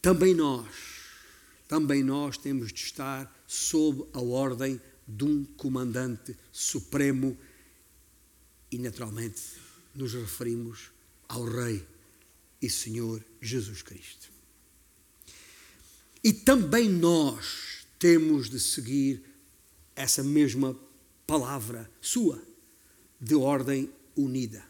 Também 0.00 0.34
nós, 0.34 0.68
também 1.66 2.02
nós 2.02 2.36
temos 2.36 2.72
de 2.72 2.80
estar 2.80 3.44
sob 3.46 4.06
a 4.12 4.20
ordem 4.20 4.80
de 5.06 5.24
um 5.24 5.44
comandante 5.44 6.36
supremo 6.52 7.36
e, 8.70 8.78
naturalmente, 8.78 9.42
nos 9.94 10.12
referimos 10.12 10.90
ao 11.28 11.44
Rei 11.44 11.84
e 12.60 12.68
Senhor 12.68 13.24
Jesus 13.40 13.82
Cristo. 13.82 14.28
E 16.22 16.32
também 16.32 16.88
nós 16.88 17.77
temos 17.98 18.48
de 18.48 18.60
seguir 18.60 19.22
essa 19.94 20.22
mesma 20.22 20.78
palavra 21.26 21.90
sua, 22.00 22.40
de 23.20 23.34
ordem 23.34 23.90
unida. 24.16 24.64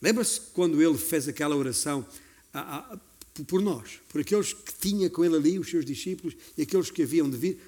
Lembra-se 0.00 0.40
quando 0.52 0.82
ele 0.82 0.98
fez 0.98 1.28
aquela 1.28 1.56
oração 1.56 2.06
a, 2.52 2.92
a, 2.92 2.98
por 3.44 3.62
nós, 3.62 4.00
por 4.08 4.20
aqueles 4.20 4.52
que 4.52 4.74
tinha 4.74 5.08
com 5.08 5.24
ele 5.24 5.36
ali, 5.36 5.58
os 5.58 5.70
seus 5.70 5.84
discípulos, 5.84 6.36
e 6.56 6.62
aqueles 6.62 6.90
que 6.90 7.02
haviam 7.02 7.30
de 7.30 7.36
vir, 7.36 7.60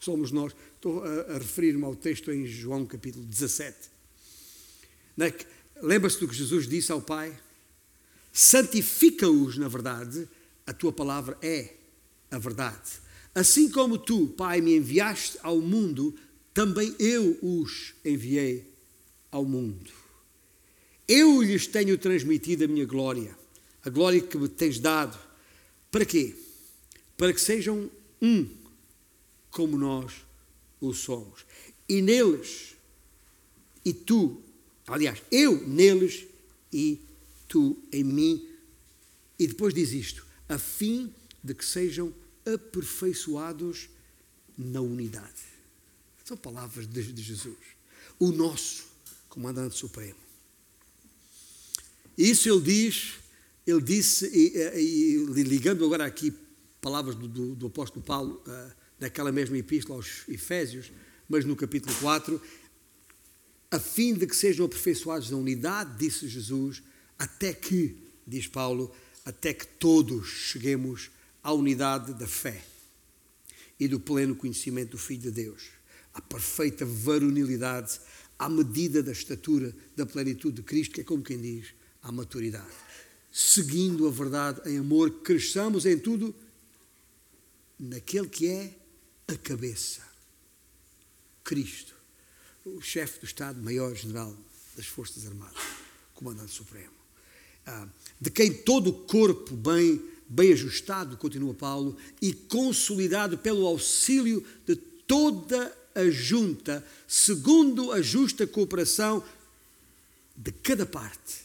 somos 0.00 0.30
nós. 0.30 0.54
Estou 0.74 1.04
a, 1.04 1.34
a 1.34 1.38
referir-me 1.38 1.84
ao 1.84 1.94
texto 1.94 2.32
em 2.32 2.46
João 2.46 2.86
capítulo 2.86 3.24
17. 3.24 3.76
É 5.18 5.34
Lembra-se 5.82 6.18
do 6.20 6.28
que 6.28 6.34
Jesus 6.34 6.66
disse 6.66 6.92
ao 6.92 7.00
Pai? 7.00 7.38
Santifica-os 8.32 9.56
na 9.56 9.68
verdade, 9.68 10.28
a 10.66 10.72
tua 10.72 10.92
palavra 10.92 11.36
é 11.42 11.74
a 12.30 12.38
verdade. 12.38 13.00
Assim 13.34 13.70
como 13.70 13.98
tu, 13.98 14.28
Pai, 14.28 14.60
me 14.60 14.76
enviaste 14.76 15.38
ao 15.42 15.60
mundo, 15.60 16.14
também 16.52 16.94
eu 16.98 17.38
os 17.40 17.94
enviei 18.04 18.66
ao 19.30 19.44
mundo. 19.44 19.90
Eu 21.06 21.42
lhes 21.42 21.66
tenho 21.66 21.96
transmitido 21.96 22.64
a 22.64 22.68
minha 22.68 22.84
glória, 22.84 23.36
a 23.84 23.90
glória 23.90 24.20
que 24.20 24.36
me 24.36 24.48
tens 24.48 24.78
dado. 24.78 25.18
Para 25.90 26.04
quê? 26.04 26.34
Para 27.16 27.32
que 27.32 27.40
sejam 27.40 27.90
um, 28.20 28.48
como 29.50 29.78
nós 29.78 30.12
o 30.80 30.92
somos. 30.92 31.44
E 31.88 32.00
neles, 32.00 32.76
e 33.84 33.92
tu, 33.92 34.40
aliás, 34.86 35.22
eu 35.30 35.66
neles 35.66 36.24
e 36.72 37.00
tu 37.48 37.76
em 37.92 38.04
mim. 38.04 38.48
E 39.38 39.46
depois 39.46 39.74
diz 39.74 39.92
isto: 39.92 40.26
a 40.48 40.58
fim 40.58 41.12
de 41.42 41.54
que 41.54 41.64
sejam 41.64 42.12
aperfeiçoados 42.46 43.88
na 44.56 44.80
unidade. 44.80 45.50
São 46.24 46.36
palavras 46.36 46.86
de, 46.86 47.12
de 47.12 47.22
Jesus, 47.22 47.56
o 48.18 48.30
nosso 48.30 48.84
comandante 49.28 49.76
supremo. 49.76 50.18
Isso 52.16 52.48
ele 52.48 52.60
diz, 52.60 53.14
ele 53.66 53.80
disse, 53.80 54.26
e, 54.26 54.56
e, 54.78 55.24
ligando 55.42 55.84
agora 55.84 56.04
aqui 56.04 56.32
palavras 56.80 57.14
do, 57.14 57.28
do, 57.28 57.54
do 57.54 57.66
apóstolo 57.66 58.04
Paulo, 58.04 58.42
uh, 58.46 58.72
naquela 58.98 59.32
mesma 59.32 59.56
epístola 59.56 59.98
aos 59.98 60.28
Efésios, 60.28 60.92
mas 61.28 61.44
no 61.44 61.56
capítulo 61.56 61.94
4, 61.96 62.40
a 63.70 63.78
fim 63.78 64.14
de 64.14 64.26
que 64.26 64.34
sejam 64.34 64.66
aperfeiçoados 64.66 65.30
na 65.30 65.36
unidade, 65.36 65.96
disse 65.98 66.28
Jesus, 66.28 66.82
até 67.18 67.52
que, 67.52 67.96
diz 68.26 68.46
Paulo, 68.46 68.94
até 69.24 69.54
que 69.54 69.66
todos 69.66 70.26
cheguemos 70.28 71.10
à 71.42 71.52
unidade 71.52 72.14
da 72.14 72.26
fé 72.26 72.62
e 73.78 73.88
do 73.88 73.98
pleno 73.98 74.36
conhecimento 74.36 74.92
do 74.92 74.98
Filho 74.98 75.22
de 75.22 75.30
Deus, 75.30 75.70
à 76.12 76.20
perfeita 76.20 76.84
varonilidade, 76.84 77.98
à 78.38 78.48
medida 78.48 79.02
da 79.02 79.12
estatura 79.12 79.74
da 79.96 80.04
plenitude 80.04 80.56
de 80.56 80.62
Cristo, 80.62 80.94
que 80.94 81.00
é 81.00 81.04
como 81.04 81.22
quem 81.22 81.40
diz, 81.40 81.68
à 82.02 82.12
maturidade. 82.12 82.66
Seguindo 83.32 84.06
a 84.06 84.10
verdade 84.10 84.60
em 84.68 84.78
amor, 84.78 85.22
cresçamos 85.22 85.86
em 85.86 85.98
tudo 85.98 86.34
naquele 87.78 88.28
que 88.28 88.46
é 88.46 88.76
a 89.28 89.36
cabeça, 89.36 90.02
Cristo, 91.44 91.94
o 92.64 92.80
chefe 92.80 93.20
do 93.20 93.26
Estado-Maior-General 93.26 94.36
das 94.76 94.86
Forças 94.86 95.26
Armadas, 95.26 95.62
Comandante 96.14 96.52
Supremo, 96.52 96.92
ah, 97.66 97.88
de 98.20 98.30
quem 98.30 98.52
todo 98.52 98.90
o 98.90 99.04
corpo 99.04 99.56
bem, 99.56 100.02
bem 100.30 100.52
ajustado, 100.52 101.16
continua 101.16 101.52
Paulo, 101.52 101.96
e 102.22 102.32
consolidado 102.32 103.36
pelo 103.36 103.66
auxílio 103.66 104.46
de 104.64 104.76
toda 104.76 105.76
a 105.92 106.08
junta, 106.08 106.86
segundo 107.08 107.90
a 107.90 108.00
justa 108.00 108.46
cooperação 108.46 109.24
de 110.36 110.52
cada 110.52 110.86
parte, 110.86 111.40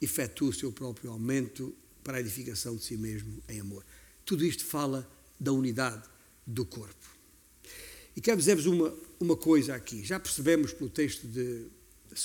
efetua 0.00 0.50
o 0.50 0.52
seu 0.52 0.70
próprio 0.70 1.10
aumento 1.10 1.74
para 2.04 2.18
a 2.18 2.20
edificação 2.20 2.76
de 2.76 2.84
si 2.84 2.98
mesmo 2.98 3.42
em 3.48 3.60
amor. 3.60 3.82
Tudo 4.26 4.44
isto 4.44 4.64
fala 4.64 5.10
da 5.40 5.52
unidade 5.52 6.02
do 6.46 6.66
corpo. 6.66 6.94
E 8.14 8.20
quero 8.20 8.36
dizer-vos 8.36 8.66
uma, 8.66 8.94
uma 9.18 9.36
coisa 9.36 9.74
aqui. 9.74 10.04
Já 10.04 10.20
percebemos 10.20 10.72
pelo 10.74 10.90
texto 10.90 11.26
de 11.26 11.64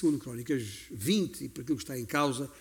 2 0.01 0.21
Crónicas 0.21 0.63
20 0.91 1.45
e 1.45 1.49
por 1.49 1.61
aquilo 1.61 1.77
que 1.77 1.83
está 1.83 1.97
em 1.97 2.05
causa, 2.05 2.51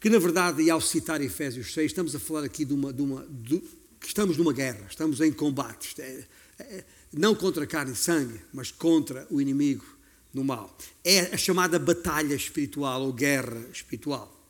que 0.00 0.08
na 0.08 0.18
verdade, 0.18 0.62
e 0.62 0.70
ao 0.70 0.80
citar 0.80 1.20
Efésios 1.20 1.74
6, 1.74 1.92
estamos 1.92 2.16
a 2.16 2.18
falar 2.18 2.44
aqui 2.44 2.64
de 2.64 2.72
uma. 2.72 2.92
De 2.92 3.02
uma 3.02 3.26
de, 3.28 3.62
que 4.00 4.06
estamos 4.06 4.38
numa 4.38 4.52
guerra, 4.52 4.86
estamos 4.88 5.20
em 5.20 5.30
combate. 5.30 6.00
É, 6.00 6.24
é, 6.58 6.84
não 7.12 7.34
contra 7.34 7.66
carne 7.66 7.92
e 7.92 7.96
sangue, 7.96 8.40
mas 8.50 8.70
contra 8.70 9.26
o 9.30 9.42
inimigo 9.42 9.84
no 10.32 10.42
mal. 10.42 10.74
É 11.04 11.20
a 11.34 11.36
chamada 11.36 11.78
batalha 11.78 12.34
espiritual 12.34 13.02
ou 13.02 13.12
guerra 13.12 13.62
espiritual. 13.70 14.40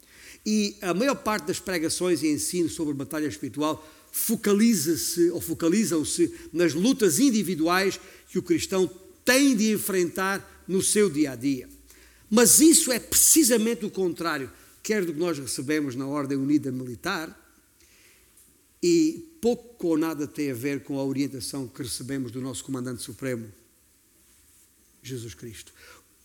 E 0.47 0.77
a 0.81 0.95
maior 0.95 1.17
parte 1.17 1.47
das 1.47 1.59
pregações 1.59 2.23
e 2.23 2.29
ensino 2.29 2.69
sobre 2.69 2.95
batalha 2.95 3.27
espiritual 3.27 3.85
focaliza-se 4.13 5.31
ou 5.31 5.41
focalizam-se 5.41 6.33
nas 6.53 6.75
lutas 6.75 7.19
individuais 7.19 8.01
que 8.29 8.39
o 8.39 8.43
cristão 8.43 8.91
tem 9.25 9.57
de 9.57 9.73
enfrentar 9.73 10.65
no 10.67 10.83
seu 10.83 11.11
dia 11.11 11.33
a 11.33 11.37
dia. 11.37 11.69
Mas 12.29 12.61
isso 12.61 12.93
é 12.93 12.99
precisamente 12.99 13.85
o 13.85 13.91
contrário, 13.91 14.51
quer 14.83 15.05
do 15.05 15.13
que 15.13 15.19
nós 15.19 15.39
recebemos 15.39 15.95
na 15.95 16.07
Ordem 16.07 16.39
Unida 16.39 16.71
Militar, 16.73 17.37
e 18.83 19.29
pouco 19.41 19.89
ou 19.89 19.99
nada 19.99 20.27
tem 20.27 20.51
a 20.51 20.55
ver 20.55 20.83
com 20.83 20.99
a 20.99 21.05
orientação 21.05 21.69
que 21.69 21.83
recebemos 21.83 22.33
do 22.33 22.41
nosso 22.41 22.65
Comandante 22.65 23.03
Supremo, 23.03 23.47
Jesus 25.03 25.35
Cristo. 25.35 25.73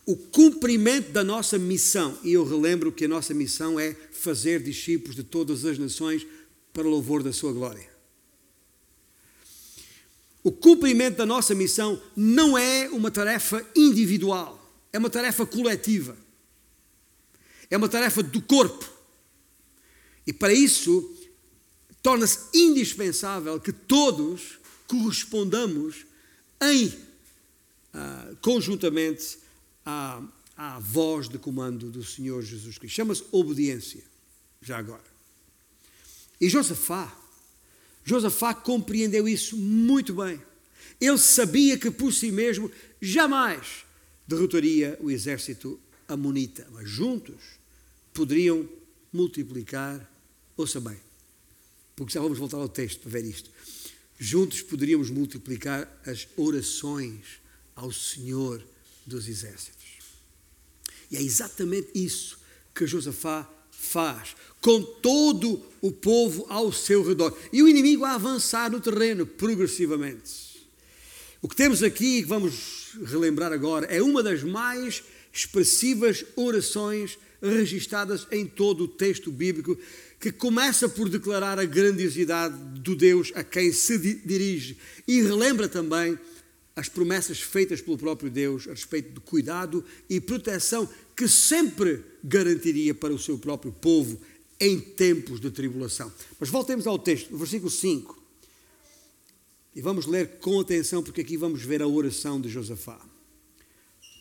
O 0.06 0.16
cumprimento 0.16 1.12
da 1.12 1.24
nossa 1.24 1.58
missão, 1.58 2.18
e 2.24 2.34
eu 2.34 2.46
relembro 2.46 2.92
que 2.92 3.06
a 3.06 3.08
nossa 3.08 3.34
missão 3.34 3.80
é 3.80 3.94
fazer 4.12 4.62
discípulos 4.62 5.16
de 5.16 5.24
todas 5.24 5.66
as 5.66 5.78
nações 5.78 6.26
para 6.72 6.88
louvor 6.88 7.24
da 7.24 7.34
sua 7.34 7.52
glória. 7.52 7.90
O 10.44 10.52
cumprimento 10.52 11.18
da 11.18 11.26
nossa 11.26 11.56
missão 11.56 12.00
não 12.16 12.56
é 12.56 12.88
uma 12.90 13.10
tarefa 13.10 13.66
individual, 13.76 14.62
é 14.94 15.00
uma 15.00 15.10
tarefa 15.10 15.44
coletiva. 15.44 16.16
É 17.70 17.78
uma 17.78 17.90
tarefa 17.90 18.22
do 18.22 18.42
corpo. 18.42 18.90
E 20.26 20.34
para 20.34 20.54
isso, 20.54 21.14
torna-se 22.02 22.40
indispensável 22.54 23.60
que 23.60 23.72
todos 23.72 24.60
correspondamos 24.88 26.06
em 26.62 26.88
uh, 26.88 28.36
conjuntamente 28.42 29.40
à, 29.86 30.22
à 30.56 30.80
voz 30.80 31.28
de 31.28 31.38
comando 31.38 31.90
do 31.90 32.04
Senhor 32.04 32.42
Jesus 32.42 32.78
Cristo. 32.78 32.96
Chama-se 32.96 33.24
obediência, 33.32 34.04
já 34.62 34.78
agora. 34.78 35.04
E 36.40 36.50
Josafá, 36.50 37.16
Josafá 38.04 38.54
compreendeu 38.54 39.28
isso 39.28 39.58
muito 39.58 40.14
bem. 40.14 40.42
Ele 41.00 41.18
sabia 41.18 41.78
que 41.78 41.92
por 41.92 42.14
si 42.14 42.32
mesmo 42.32 42.72
jamais 43.02 43.86
derrotaria 44.28 44.98
o 45.02 45.12
exército 45.12 45.80
amonita, 46.08 46.68
mas 46.72 46.90
juntos 46.90 47.42
poderiam 48.14 48.68
multiplicar, 49.12 50.10
ouça 50.58 50.80
bem, 50.80 50.98
porque 51.96 52.14
já 52.14 52.22
vamos 52.22 52.38
voltar 52.38 52.58
ao 52.58 52.70
texto 52.70 53.02
para 53.02 53.12
ver 53.12 53.26
isto. 53.26 53.50
Juntos 54.18 54.62
poderíamos 54.62 55.10
multiplicar 55.10 56.02
as 56.06 56.28
orações 56.38 57.42
ao 57.76 57.92
Senhor 57.92 58.64
dos 59.06 59.28
exércitos. 59.28 59.86
E 61.12 61.18
é 61.18 61.22
exatamente 61.22 61.90
isso 61.94 62.40
que 62.74 62.88
Josafá 62.88 63.50
faz, 63.70 64.36
com 64.62 64.82
todo 64.82 65.62
o 65.82 65.92
povo 65.92 66.46
ao 66.50 66.72
seu 66.72 67.04
redor. 67.04 67.38
E 67.54 67.62
o 67.62 67.70
inimigo 67.70 68.04
a 68.04 68.16
avançar 68.16 68.72
no 68.72 68.80
terreno 68.80 69.26
progressivamente. 69.26 70.56
O 71.42 71.48
que 71.48 71.56
temos 71.56 71.84
aqui, 71.84 72.24
que 72.24 72.28
vamos 72.28 72.98
relembrar 73.04 73.54
agora, 73.54 73.86
é 73.86 74.02
uma 74.02 74.24
das 74.24 74.42
mais 74.42 75.04
expressivas 75.36 76.26
orações 76.36 77.18
registadas 77.42 78.26
em 78.32 78.46
todo 78.46 78.86
o 78.86 78.88
texto 78.88 79.32
bíblico, 79.32 79.78
que 80.20 80.32
começa 80.32 80.88
por 80.88 81.10
declarar 81.10 81.60
a 81.60 81.66
grandiosidade 81.66 82.56
do 82.80 82.96
Deus 82.96 83.32
a 83.36 83.44
quem 83.44 83.72
se 83.72 83.98
dirige 84.26 84.78
e 85.08 85.22
relembra 85.22 85.68
também 85.68 86.18
as 86.76 86.90
promessas 86.90 87.40
feitas 87.40 87.82
pelo 87.82 87.98
próprio 87.98 88.30
Deus 88.30 88.68
a 88.68 88.72
respeito 88.72 89.12
do 89.12 89.22
cuidado 89.22 89.84
e 90.10 90.20
proteção 90.20 90.90
que 91.16 91.28
sempre 91.28 92.04
garantiria 92.24 92.94
para 92.94 93.14
o 93.14 93.20
seu 93.20 93.38
próprio 93.38 93.72
povo 93.72 94.20
em 94.60 94.80
tempos 94.80 95.40
de 95.40 95.52
tribulação. 95.52 96.12
Mas 96.40 96.50
voltemos 96.50 96.88
ao 96.88 96.98
texto, 96.98 97.38
versículo 97.38 97.70
5. 97.70 98.24
E 99.76 99.82
vamos 99.82 100.06
ler 100.06 100.38
com 100.40 100.60
atenção, 100.60 101.04
porque 101.04 101.22
aqui 101.22 101.36
vamos 101.36 101.62
ver 101.62 101.82
a 101.82 101.88
oração 101.88 102.40
de 102.40 102.50
Josafá. 102.50 103.00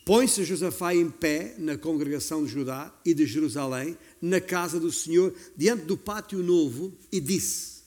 Põe-se 0.05 0.45
Josafá 0.45 0.93
em 0.93 1.09
pé 1.09 1.55
na 1.57 1.79
congregação 1.79 2.45
de 2.45 2.51
Judá 2.51 2.93
e 3.03 3.11
de 3.11 3.25
Jerusalém, 3.25 3.97
na 4.21 4.39
casa 4.39 4.79
do 4.79 4.91
Senhor, 4.91 5.33
diante 5.57 5.85
do 5.85 5.97
pátio 5.97 6.43
novo, 6.43 6.95
e 7.11 7.19
disse: 7.19 7.81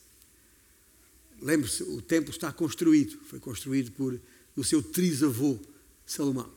Lembre-se, 1.41 1.81
o 1.83 2.01
templo 2.01 2.29
está 2.29 2.51
construído, 2.51 3.17
foi 3.23 3.39
construído 3.39 3.91
por 3.93 4.19
o 4.53 4.63
seu 4.65 4.83
trisavô 4.83 5.57
Salomão. 6.05 6.51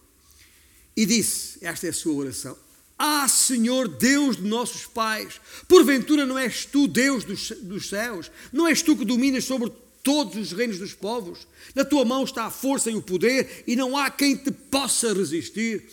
E 0.96 1.06
disse: 1.06 1.64
Esta 1.64 1.86
é 1.86 1.90
a 1.90 1.94
sua 1.94 2.14
oração. 2.14 2.58
Ah, 2.98 3.28
Senhor 3.28 3.86
Deus 3.86 4.36
de 4.36 4.42
nossos 4.42 4.86
pais, 4.86 5.40
porventura 5.68 6.26
não 6.26 6.36
és 6.36 6.64
tu 6.64 6.88
Deus 6.88 7.22
dos, 7.22 7.50
dos 7.62 7.88
céus? 7.88 8.32
Não 8.52 8.66
és 8.66 8.82
tu 8.82 8.96
que 8.96 9.04
dominas 9.04 9.44
sobre 9.44 9.72
todos 10.02 10.36
os 10.36 10.52
reinos 10.52 10.78
dos 10.78 10.94
povos? 10.94 11.46
Na 11.74 11.84
tua 11.84 12.04
mão 12.04 12.24
está 12.24 12.44
a 12.44 12.50
força 12.50 12.90
e 12.90 12.94
o 12.94 13.02
poder, 13.02 13.64
e 13.66 13.76
não 13.76 13.96
há 13.96 14.10
quem 14.10 14.36
te 14.36 14.50
possa 14.50 15.12
resistir. 15.12 15.84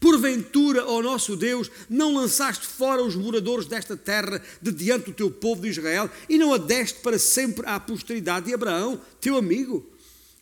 Porventura, 0.00 0.86
ó 0.86 1.02
nosso 1.02 1.36
Deus, 1.36 1.70
não 1.90 2.14
lançaste 2.14 2.64
fora 2.66 3.02
os 3.02 3.16
moradores 3.16 3.66
desta 3.66 3.96
terra 3.96 4.40
de 4.62 4.70
diante 4.70 5.06
do 5.06 5.12
teu 5.12 5.30
povo 5.30 5.62
de 5.62 5.68
Israel 5.68 6.08
e 6.28 6.38
não 6.38 6.54
a 6.54 6.58
deste 6.58 7.00
para 7.00 7.18
sempre 7.18 7.66
à 7.66 7.80
posteridade 7.80 8.46
de 8.46 8.54
Abraão, 8.54 9.00
teu 9.20 9.36
amigo? 9.36 9.90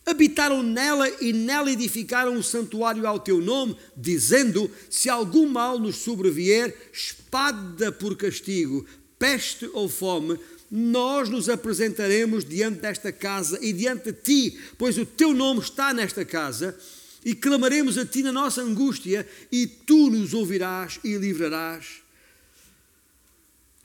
Habitaram 0.04 0.62
nela 0.62 1.08
e 1.20 1.32
nela 1.32 1.72
edificaram 1.72 2.32
um 2.32 2.42
santuário 2.42 3.06
ao 3.06 3.18
teu 3.18 3.40
nome, 3.40 3.76
dizendo: 3.96 4.70
Se 4.88 5.08
algum 5.08 5.48
mal 5.48 5.80
nos 5.80 5.96
sobrevier, 5.96 6.76
espada 6.92 7.90
por 7.90 8.14
castigo, 8.14 8.86
peste 9.18 9.68
ou 9.72 9.88
fome, 9.88 10.38
nós 10.78 11.30
nos 11.30 11.48
apresentaremos 11.48 12.44
diante 12.44 12.80
desta 12.80 13.10
casa 13.10 13.58
e 13.62 13.72
diante 13.72 14.12
de 14.12 14.18
ti, 14.20 14.60
pois 14.76 14.98
o 14.98 15.06
teu 15.06 15.32
nome 15.32 15.60
está 15.60 15.94
nesta 15.94 16.22
casa, 16.22 16.78
e 17.24 17.34
clamaremos 17.34 17.96
a 17.96 18.04
ti 18.04 18.22
na 18.22 18.30
nossa 18.30 18.60
angústia, 18.60 19.26
e 19.50 19.66
tu 19.66 20.10
nos 20.10 20.34
ouvirás 20.34 21.00
e 21.02 21.16
livrarás. 21.16 22.02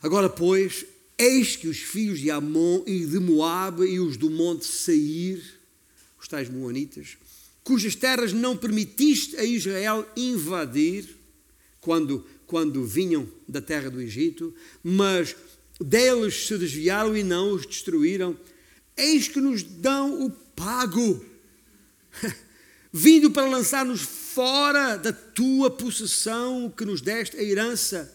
Agora, 0.02 0.28
pois, 0.28 0.84
eis 1.16 1.56
que 1.56 1.66
os 1.66 1.78
filhos 1.78 2.18
de 2.18 2.30
Amon 2.30 2.84
e 2.86 3.06
de 3.06 3.18
Moabe 3.18 3.86
e 3.86 3.98
os 3.98 4.18
do 4.18 4.28
monte 4.28 4.66
Sair, 4.66 5.42
os 6.20 6.28
tais 6.28 6.50
moanitas, 6.50 7.16
cujas 7.64 7.94
terras 7.94 8.34
não 8.34 8.54
permitiste 8.54 9.34
a 9.38 9.44
Israel 9.44 10.06
invadir 10.14 11.16
quando, 11.80 12.26
quando 12.46 12.84
vinham 12.84 13.26
da 13.48 13.62
terra 13.62 13.88
do 13.88 13.98
Egito, 13.98 14.54
mas 14.84 15.34
deles 15.80 16.46
se 16.46 16.56
desviaram 16.56 17.16
e 17.16 17.22
não 17.22 17.52
os 17.52 17.66
destruíram. 17.66 18.36
Eis 18.96 19.28
que 19.28 19.40
nos 19.40 19.62
dão 19.62 20.26
o 20.26 20.30
pago, 20.30 21.24
vindo 22.92 23.30
para 23.30 23.48
lançar-nos 23.48 24.02
fora 24.02 24.96
da 24.96 25.12
tua 25.12 25.70
possessão 25.70 26.72
que 26.76 26.84
nos 26.84 27.00
deste 27.00 27.36
a 27.36 27.42
herança. 27.42 28.14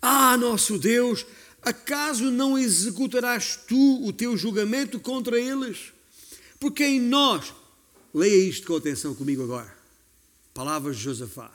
Ah, 0.00 0.36
nosso 0.36 0.78
Deus, 0.78 1.26
acaso 1.62 2.30
não 2.30 2.58
executarás 2.58 3.58
tu 3.66 4.04
o 4.04 4.12
teu 4.12 4.36
julgamento 4.36 5.00
contra 5.00 5.40
eles? 5.40 5.92
Porque 6.60 6.84
em 6.84 7.00
nós, 7.00 7.52
leia 8.14 8.48
isto 8.48 8.66
com 8.66 8.76
atenção 8.76 9.14
comigo 9.14 9.42
agora, 9.42 9.76
palavras 10.54 10.96
de 10.96 11.02
Josafá, 11.02 11.50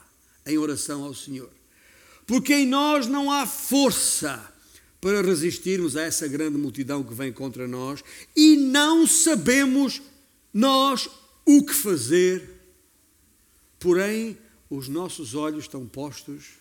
em 0.45 0.57
oração 0.57 1.03
ao 1.03 1.13
Senhor. 1.13 1.60
Porque 2.31 2.53
em 2.53 2.65
nós 2.65 3.07
não 3.07 3.29
há 3.29 3.45
força 3.45 4.53
para 5.01 5.21
resistirmos 5.21 5.97
a 5.97 6.03
essa 6.03 6.29
grande 6.29 6.57
multidão 6.57 7.03
que 7.03 7.13
vem 7.13 7.33
contra 7.33 7.67
nós 7.67 8.01
e 8.33 8.55
não 8.55 9.05
sabemos 9.05 10.01
nós 10.53 11.09
o 11.45 11.65
que 11.65 11.73
fazer, 11.73 12.49
porém 13.77 14.37
os 14.69 14.87
nossos 14.87 15.35
olhos 15.35 15.65
estão 15.65 15.85
postos 15.85 16.51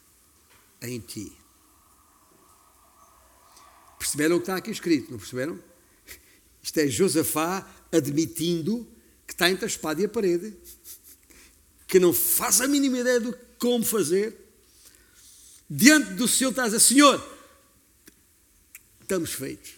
em 0.82 0.98
Ti. 0.98 1.30
Perceberam 3.96 4.38
o 4.38 4.38
que 4.40 4.42
está 4.42 4.56
aqui 4.56 4.72
escrito, 4.72 5.12
não 5.12 5.18
perceberam? 5.18 5.56
Isto 6.60 6.80
é 6.80 6.88
Josafá 6.88 7.64
admitindo 7.92 8.88
que 9.24 9.34
está 9.34 9.48
entre 9.48 9.66
a 9.66 9.68
espada 9.68 10.02
e 10.02 10.06
a 10.06 10.08
parede, 10.08 10.52
que 11.86 12.00
não 12.00 12.12
faz 12.12 12.60
a 12.60 12.66
mínima 12.66 12.98
ideia 12.98 13.20
de 13.20 13.32
como 13.56 13.84
fazer. 13.84 14.49
Diante 15.72 16.14
do 16.14 16.26
Senhor 16.26 16.50
está 16.50 16.64
a 16.64 16.66
dizer, 16.66 16.80
Senhor, 16.80 17.38
estamos 19.00 19.32
feitos. 19.32 19.74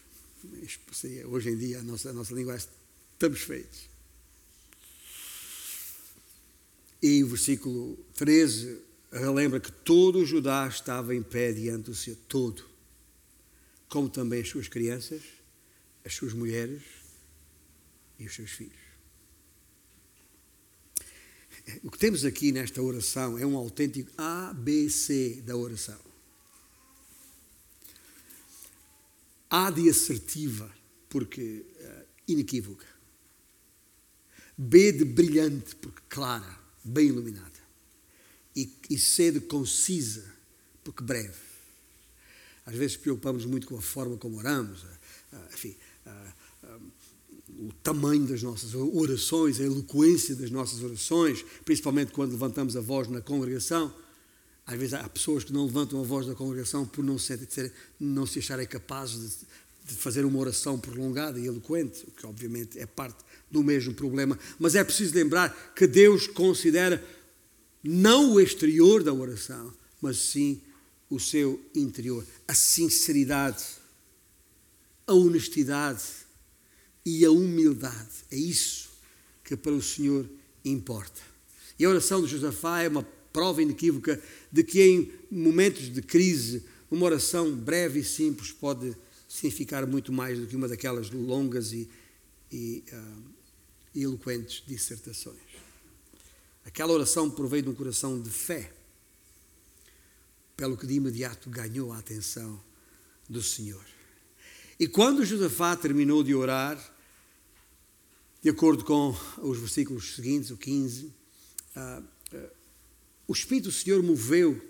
Hoje 1.27 1.51
em 1.51 1.57
dia 1.59 1.81
a 1.81 1.83
nossa, 1.83 2.09
a 2.09 2.13
nossa 2.15 2.33
linguagem, 2.33 2.67
estamos 3.13 3.43
feitos. 3.43 3.91
E 7.03 7.23
o 7.23 7.29
versículo 7.29 7.99
13 8.15 8.81
relembra 9.13 9.61
que 9.61 9.71
todo 9.71 10.21
o 10.21 10.25
Judá 10.25 10.67
estava 10.67 11.15
em 11.15 11.23
pé 11.23 11.53
diante 11.53 11.91
do 11.91 11.95
Senhor, 11.95 12.17
todo, 12.27 12.65
como 13.91 14.09
também 14.09 14.41
as 14.41 14.49
suas 14.49 14.69
crianças, 14.69 15.21
as 16.07 16.15
suas 16.15 16.33
mulheres 16.33 16.83
e 18.19 18.25
os 18.25 18.35
seus 18.35 18.51
filhos. 18.51 18.82
O 21.83 21.91
que 21.91 21.99
temos 21.99 22.25
aqui 22.25 22.51
nesta 22.51 22.83
oração 22.83 23.39
é 23.39 23.47
um 23.47 23.57
autêntico 23.57 24.11
ABC 24.17 25.43
da 25.45 25.57
oração. 25.57 25.99
A 29.49 29.71
de 29.71 29.89
assertiva, 29.89 30.73
porque 31.09 31.65
uh, 31.79 32.07
inequívoca. 32.27 32.87
B 34.57 34.93
de 34.93 35.05
brilhante, 35.05 35.77
porque 35.77 36.01
clara, 36.09 36.59
bem 36.83 37.09
iluminada. 37.09 37.51
E, 38.57 38.99
C 38.99 39.31
de 39.31 39.41
concisa, 39.41 40.35
porque 40.83 41.03
breve. 41.03 41.41
Às 42.67 42.75
vezes 42.75 42.97
preocupamos 42.97 43.45
muito 43.45 43.67
com 43.67 43.77
a 43.77 43.83
forma 43.83 44.17
como 44.17 44.39
oramos, 44.39 44.83
uh, 44.83 44.89
enfim, 45.53 45.77
uh, 46.07 46.81
o 47.59 47.73
tamanho 47.83 48.27
das 48.27 48.43
nossas 48.43 48.75
orações, 48.75 49.61
a 49.61 49.65
eloquência 49.65 50.35
das 50.35 50.51
nossas 50.51 50.83
orações, 50.83 51.45
principalmente 51.65 52.13
quando 52.13 52.33
levantamos 52.33 52.77
a 52.77 52.81
voz 52.81 53.09
na 53.09 53.21
congregação. 53.21 53.93
Às 54.67 54.79
vezes 54.79 54.95
há 54.95 55.09
pessoas 55.09 55.45
que 55.45 55.53
não 55.53 55.67
levantam 55.67 56.01
a 56.01 56.05
voz 56.05 56.27
da 56.27 56.35
congregação 56.35 56.87
por 56.87 57.05
não 57.05 57.19
se, 57.19 57.73
não 57.99 58.27
se 58.27 58.39
acharem 58.39 58.67
capazes 58.67 59.39
de, 59.85 59.93
de 59.93 59.95
fazer 59.95 60.25
uma 60.25 60.39
oração 60.39 60.79
prolongada 60.79 61.39
e 61.39 61.47
eloquente, 61.47 62.05
o 62.07 62.11
que 62.11 62.27
obviamente 62.27 62.79
é 62.79 62.87
parte 62.87 63.19
do 63.51 63.63
mesmo 63.63 63.93
problema. 63.93 64.39
Mas 64.59 64.75
é 64.75 64.83
preciso 64.83 65.15
lembrar 65.15 65.75
que 65.75 65.87
Deus 65.87 66.27
considera 66.27 67.05
não 67.83 68.33
o 68.33 68.41
exterior 68.41 69.03
da 69.03 69.13
oração, 69.13 69.73
mas 70.01 70.19
sim 70.19 70.61
o 71.11 71.21
seu 71.21 71.61
interior, 71.75 72.25
a 72.49 72.55
sinceridade, 72.55 73.63
a 75.07 75.13
honestidade 75.13 76.22
e 77.05 77.25
a 77.25 77.31
humildade. 77.31 78.25
É 78.31 78.37
isso 78.37 78.91
que 79.45 79.57
para 79.57 79.73
o 79.73 79.83
Senhor 79.83 80.29
importa. 80.65 81.21
E 81.79 81.85
a 81.85 81.89
oração 81.89 82.23
de 82.23 82.29
Josafá 82.29 82.83
é 82.83 82.89
uma 82.89 83.03
prova 83.33 83.63
inequívoca 83.63 84.23
de 84.51 84.63
que 84.63 84.83
em 84.83 85.13
momentos 85.31 85.93
de 85.93 86.03
crise, 86.03 86.65
uma 86.91 87.07
oração 87.07 87.55
breve 87.55 88.01
e 88.01 88.05
simples 88.05 88.53
pode 88.53 88.95
significar 89.29 89.87
muito 89.87 90.13
mais 90.13 90.39
do 90.39 90.47
que 90.47 90.55
uma 90.55 90.69
daquelas 90.69 91.11
longas 91.11 91.73
e, 91.73 91.89
e, 92.53 92.85
uh, 92.93 93.23
eloquentes 93.95 94.63
dissertações. 94.67 95.39
Aquela 96.65 96.93
oração 96.93 97.31
proveio 97.31 97.63
de 97.63 97.69
um 97.71 97.75
coração 97.75 98.21
de 98.21 98.31
fé, 98.31 98.71
pelo 100.55 100.77
que 100.77 100.87
de 100.87 100.95
imediato 100.95 101.49
ganhou 101.49 101.93
a 101.93 101.99
atenção 101.99 102.63
do 103.29 103.43
Senhor. 103.43 103.85
E 104.79 104.87
quando 104.87 105.25
Josafá 105.25 105.75
terminou 105.77 106.23
de 106.23 106.35
orar, 106.35 106.79
de 108.43 108.51
acordo 108.51 108.85
com 108.85 109.17
os 109.39 109.59
versículos 109.59 110.17
seguintes, 110.17 110.51
o 110.51 110.57
15, 110.57 111.07
uh, 111.77 112.03
uh, 112.37 112.51
o 113.29 113.33
Espírito 113.33 113.69
do 113.69 113.73
Senhor 113.73 114.03
moveu 114.03 114.61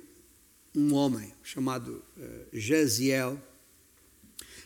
um 0.74 0.92
homem 0.92 1.32
chamado 1.42 2.04
uh, 2.18 2.46
Jaziel, 2.52 3.42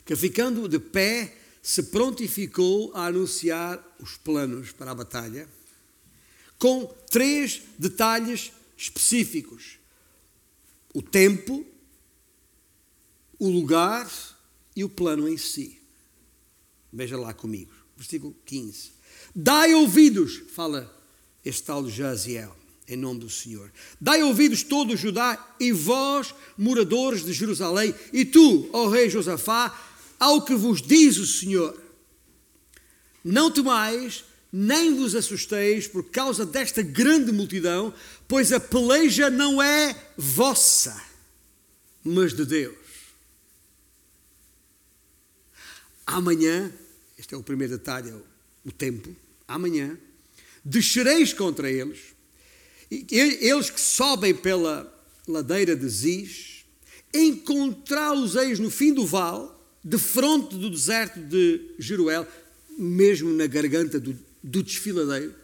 que 0.04 0.16
ficando 0.16 0.68
de 0.68 0.80
pé 0.80 1.38
se 1.62 1.84
prontificou 1.84 2.92
a 2.94 3.06
anunciar 3.06 3.96
os 4.00 4.16
planos 4.16 4.72
para 4.72 4.90
a 4.90 4.94
batalha, 4.94 5.48
com 6.58 6.84
três 7.08 7.62
detalhes 7.78 8.50
específicos: 8.76 9.78
o 10.92 11.00
tempo, 11.00 11.64
o 13.38 13.48
lugar 13.48 14.10
e 14.74 14.82
o 14.82 14.88
plano 14.88 15.28
em 15.28 15.36
si. 15.36 15.80
Veja 16.92 17.16
lá 17.16 17.32
comigo, 17.32 17.72
versículo 17.96 18.34
15. 18.44 18.95
Dai 19.38 19.74
ouvidos, 19.74 20.44
fala 20.54 20.90
este 21.44 21.62
tal 21.64 21.86
Jaziel 21.90 22.56
em 22.88 22.96
nome 22.96 23.20
do 23.20 23.28
Senhor. 23.28 23.70
Dai 24.00 24.22
ouvidos 24.22 24.62
todo 24.62 24.94
o 24.94 24.96
Judá 24.96 25.54
e 25.58 25.72
vós, 25.72 26.34
moradores 26.56 27.24
de 27.24 27.32
Jerusalém, 27.32 27.94
e 28.12 28.24
tu, 28.24 28.68
ó 28.72 28.88
rei 28.88 29.10
Josafá, 29.10 29.76
ao 30.18 30.42
que 30.42 30.54
vos 30.54 30.80
diz 30.80 31.16
o 31.16 31.26
Senhor. 31.26 31.78
Não 33.24 33.50
temais, 33.50 34.24
nem 34.52 34.94
vos 34.94 35.14
assusteis 35.14 35.88
por 35.88 36.04
causa 36.10 36.46
desta 36.46 36.80
grande 36.80 37.32
multidão, 37.32 37.92
pois 38.28 38.52
a 38.52 38.60
peleja 38.60 39.28
não 39.28 39.60
é 39.60 39.94
vossa, 40.16 40.98
mas 42.04 42.32
de 42.32 42.44
Deus. 42.44 42.76
Amanhã, 46.06 46.72
este 47.18 47.34
é 47.34 47.36
o 47.36 47.42
primeiro 47.42 47.76
detalhe, 47.76 48.10
é 48.10 48.14
o 48.64 48.70
tempo, 48.70 49.14
amanhã, 49.46 49.98
descereis 50.64 51.32
contra 51.32 51.70
eles, 51.70 52.14
eles 52.90 53.70
que 53.70 53.80
sobem 53.80 54.34
pela 54.34 54.92
ladeira 55.26 55.74
de 55.74 55.88
Ziz, 55.88 56.64
encontrá-los-eis 57.12 58.58
no 58.58 58.70
fim 58.70 58.92
do 58.92 59.06
vale, 59.06 59.48
de 59.82 59.98
fronte 59.98 60.56
do 60.56 60.68
deserto 60.68 61.20
de 61.20 61.74
Jeruel, 61.78 62.26
mesmo 62.76 63.32
na 63.32 63.46
garganta 63.46 63.98
do, 63.98 64.18
do 64.42 64.62
desfiladeiro. 64.62 65.34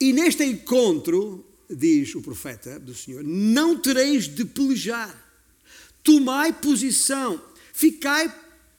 E 0.00 0.12
neste 0.12 0.44
encontro, 0.44 1.44
diz 1.68 2.14
o 2.14 2.22
profeta 2.22 2.78
do 2.78 2.94
Senhor, 2.94 3.22
não 3.22 3.78
tereis 3.78 4.26
de 4.26 4.44
pelejar. 4.44 5.14
Tomai 6.02 6.52
posição, 6.52 7.40
ficai 7.72 8.34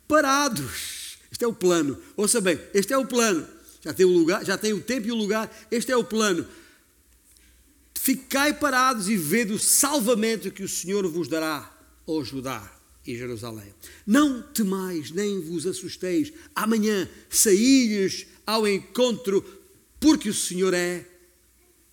parados. 0.07 1.00
Este 1.31 1.45
é 1.45 1.47
o 1.47 1.53
plano. 1.53 1.97
Ouça 2.17 2.41
bem, 2.41 2.59
este 2.73 2.91
é 2.93 2.97
o 2.97 3.05
plano. 3.05 3.47
Já 3.81 3.93
tem 3.93 4.05
o 4.05 4.09
lugar, 4.09 4.45
já 4.45 4.57
tem 4.57 4.73
o 4.73 4.81
tempo 4.81 5.07
e 5.07 5.11
o 5.11 5.15
lugar. 5.15 5.49
Este 5.71 5.91
é 5.91 5.97
o 5.97 6.03
plano. 6.03 6.45
Ficai 7.95 8.53
parados 8.57 9.09
e 9.09 9.15
vede 9.15 9.53
o 9.53 9.59
salvamento 9.59 10.51
que 10.51 10.63
o 10.63 10.67
Senhor 10.67 11.07
vos 11.07 11.27
dará, 11.27 11.71
ó 12.05 12.23
Judá 12.23 12.71
e 13.05 13.15
Jerusalém. 13.15 13.73
Não 14.05 14.41
temais, 14.41 15.11
nem 15.11 15.39
vos 15.39 15.65
assusteis. 15.65 16.33
Amanhã 16.55 17.09
saí 17.29 18.09
ao 18.45 18.67
encontro, 18.67 19.43
porque 19.99 20.29
o 20.29 20.33
Senhor 20.33 20.73
é 20.73 21.05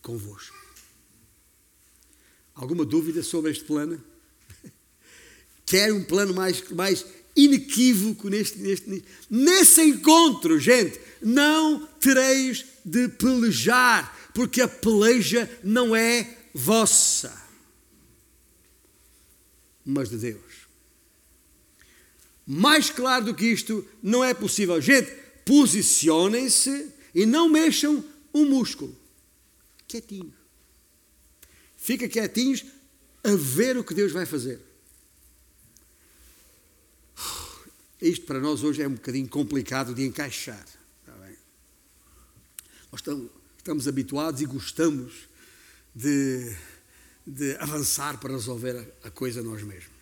convosco. 0.03 0.57
Alguma 2.55 2.85
dúvida 2.85 3.22
sobre 3.22 3.51
este 3.51 3.64
plano? 3.64 4.03
Quer 5.64 5.92
um 5.92 6.03
plano 6.03 6.35
mais, 6.35 6.68
mais 6.70 7.05
inequívoco 7.38 8.29
neste, 8.29 8.59
neste, 8.59 9.05
nesse 9.31 9.81
encontro, 9.83 10.59
gente? 10.59 11.01
Não 11.22 11.87
tereis 12.01 12.64
de 12.85 13.09
pelejar, 13.09 14.31
porque 14.35 14.61
a 14.61 14.66
peleja 14.68 15.48
não 15.62 15.94
é 15.94 16.37
vossa, 16.53 17.33
mas 19.85 20.11
de 20.11 20.16
Deus. 20.16 20.68
Mais 22.44 22.90
claro 22.90 23.27
do 23.27 23.35
que 23.35 23.44
isto 23.44 23.87
não 24.03 24.24
é 24.24 24.35
possível. 24.35 24.81
Gente, 24.81 25.12
posicionem-se 25.44 26.92
e 27.14 27.24
não 27.24 27.48
mexam 27.48 28.05
um 28.35 28.46
músculo. 28.46 28.96
Quietinho. 29.87 30.35
Fica 31.77 32.09
quietinhos 32.09 32.64
a 33.22 33.35
ver 33.35 33.77
o 33.77 33.85
que 33.85 33.94
Deus 33.94 34.12
vai 34.12 34.27
fazer. 34.27 34.67
Isto 38.00 38.26
para 38.26 38.38
nós 38.38 38.62
hoje 38.62 38.82
é 38.82 38.88
um 38.88 38.94
bocadinho 38.94 39.28
complicado 39.28 39.94
de 39.94 40.04
encaixar. 40.04 40.64
Nós 42.90 43.02
estamos, 43.58 43.87
habituados 43.87 44.40
e 44.40 44.46
gostamos 44.46 45.28
de, 45.94 46.56
de 47.26 47.56
avançar 47.56 48.18
para 48.18 48.32
resolver 48.32 48.92
a, 49.02 49.08
a 49.08 49.11
coisa 49.11 49.42
nós 49.42 49.62
mesmos. 49.62 49.98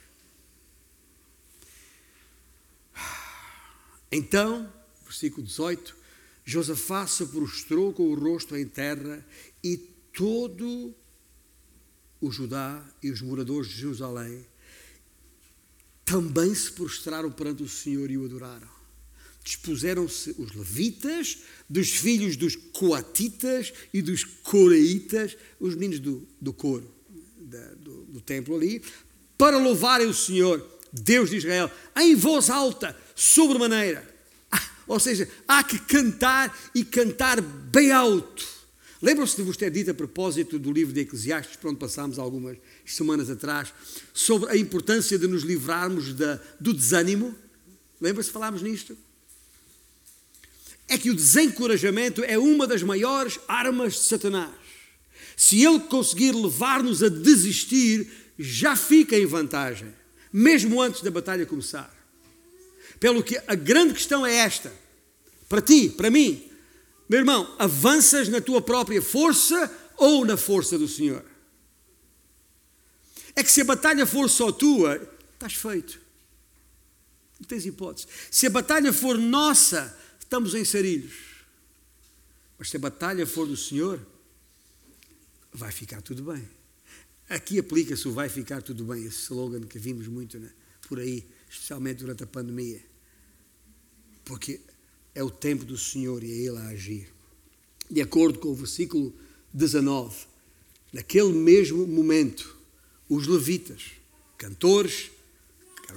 Então, 4.12 4.72
versículo 5.04 5.44
18, 5.44 5.96
Josafá 6.44 7.06
se 7.06 7.26
prostrou 7.26 7.92
com 7.92 8.04
o 8.04 8.14
rosto 8.14 8.56
em 8.56 8.66
terra 8.66 9.26
e 9.64 9.76
todo 10.12 10.94
o 12.20 12.30
Judá 12.30 12.84
e 13.02 13.10
os 13.10 13.20
moradores 13.20 13.68
de 13.68 13.80
Jerusalém 13.80 14.46
também 16.06 16.54
se 16.54 16.72
prostraram 16.72 17.30
perante 17.30 17.62
o 17.62 17.68
Senhor 17.68 18.10
e 18.10 18.16
o 18.16 18.24
adoraram 18.24 18.76
dispuseram-se 19.46 20.34
os 20.38 20.52
levitas, 20.56 21.38
dos 21.70 21.90
filhos 21.90 22.36
dos 22.36 22.56
coatitas 22.56 23.72
e 23.94 24.02
dos 24.02 24.24
coreitas, 24.24 25.36
os 25.60 25.76
meninos 25.76 26.00
do, 26.00 26.26
do 26.40 26.52
coro 26.52 26.92
da, 27.38 27.64
do, 27.74 28.04
do 28.06 28.20
templo 28.20 28.56
ali, 28.56 28.82
para 29.38 29.56
louvarem 29.56 30.08
o 30.08 30.14
Senhor, 30.14 30.66
Deus 30.92 31.30
de 31.30 31.36
Israel, 31.36 31.70
em 31.96 32.16
voz 32.16 32.50
alta, 32.50 32.96
sobremaneira. 33.14 34.12
Ah, 34.50 34.68
ou 34.88 34.98
seja, 34.98 35.28
há 35.46 35.62
que 35.62 35.78
cantar 35.78 36.70
e 36.74 36.84
cantar 36.84 37.40
bem 37.40 37.92
alto. 37.92 38.55
Lembram-se 39.02 39.36
de 39.36 39.42
vos 39.42 39.56
ter 39.56 39.70
dito 39.70 39.90
a 39.90 39.94
propósito 39.94 40.58
do 40.58 40.72
livro 40.72 40.92
de 40.92 41.00
Eclesiastes, 41.00 41.56
por 41.56 41.68
onde 41.68 41.78
passámos 41.78 42.18
algumas 42.18 42.56
semanas 42.84 43.28
atrás, 43.28 43.72
sobre 44.14 44.50
a 44.50 44.56
importância 44.56 45.18
de 45.18 45.26
nos 45.26 45.42
livrarmos 45.42 46.14
da, 46.14 46.40
do 46.58 46.72
desânimo? 46.72 47.34
Lembra-se 48.00 48.30
falámos 48.30 48.62
nisto? 48.62 48.96
é 50.88 50.96
que 50.96 51.10
o 51.10 51.14
desencorajamento 51.14 52.22
é 52.24 52.38
uma 52.38 52.66
das 52.66 52.82
maiores 52.82 53.38
armas 53.48 53.94
de 53.94 54.00
Satanás. 54.00 54.50
Se 55.36 55.62
ele 55.62 55.80
conseguir 55.80 56.32
levar-nos 56.32 57.02
a 57.02 57.08
desistir, 57.08 58.08
já 58.38 58.76
fica 58.76 59.16
em 59.16 59.26
vantagem, 59.26 59.92
mesmo 60.32 60.80
antes 60.80 61.02
da 61.02 61.10
batalha 61.10 61.44
começar. 61.44 61.94
Pelo 63.00 63.22
que 63.22 63.38
a 63.46 63.54
grande 63.54 63.94
questão 63.94 64.24
é 64.24 64.34
esta: 64.36 64.72
para 65.48 65.60
ti, 65.60 65.88
para 65.88 66.10
mim, 66.10 66.42
meu 67.08 67.20
irmão, 67.20 67.54
avanças 67.58 68.28
na 68.28 68.40
tua 68.40 68.60
própria 68.60 69.00
força 69.00 69.72
ou 69.96 70.24
na 70.24 70.36
força 70.36 70.78
do 70.78 70.88
Senhor? 70.88 71.24
É 73.34 73.42
que 73.42 73.50
se 73.50 73.60
a 73.60 73.64
batalha 73.64 74.06
for 74.06 74.28
só 74.28 74.50
tua, 74.50 74.96
estás 75.34 75.54
feito. 75.54 76.00
Não 77.38 77.46
tens 77.46 77.66
hipótese. 77.66 78.06
Se 78.30 78.46
a 78.46 78.50
batalha 78.50 78.92
for 78.92 79.18
nossa, 79.18 79.94
Estamos 80.26 80.56
em 80.56 80.64
sarilhos. 80.64 81.14
Mas 82.58 82.68
se 82.68 82.76
a 82.76 82.80
batalha 82.80 83.24
for 83.24 83.46
do 83.46 83.56
Senhor, 83.56 84.04
vai 85.52 85.70
ficar 85.70 86.02
tudo 86.02 86.24
bem. 86.24 86.46
Aqui 87.28 87.60
aplica-se 87.60 88.08
o 88.08 88.12
vai 88.12 88.28
ficar 88.28 88.60
tudo 88.60 88.84
bem, 88.84 89.04
esse 89.04 89.18
slogan 89.20 89.60
que 89.60 89.78
vimos 89.78 90.08
muito 90.08 90.36
né, 90.38 90.50
por 90.88 90.98
aí, 90.98 91.24
especialmente 91.48 91.98
durante 91.98 92.24
a 92.24 92.26
pandemia. 92.26 92.84
Porque 94.24 94.60
é 95.16 95.22
o 95.22 95.30
tempo 95.30 95.64
do 95.64 95.78
Senhor 95.78 96.22
e 96.22 96.30
é 96.30 96.34
Ele 96.46 96.58
a 96.58 96.68
agir. 96.68 97.08
De 97.90 98.02
acordo 98.02 98.38
com 98.38 98.48
o 98.48 98.54
versículo 98.54 99.14
19, 99.52 100.14
naquele 100.92 101.32
mesmo 101.32 101.86
momento, 101.86 102.54
os 103.08 103.26
levitas, 103.26 103.92
cantores, 104.36 105.10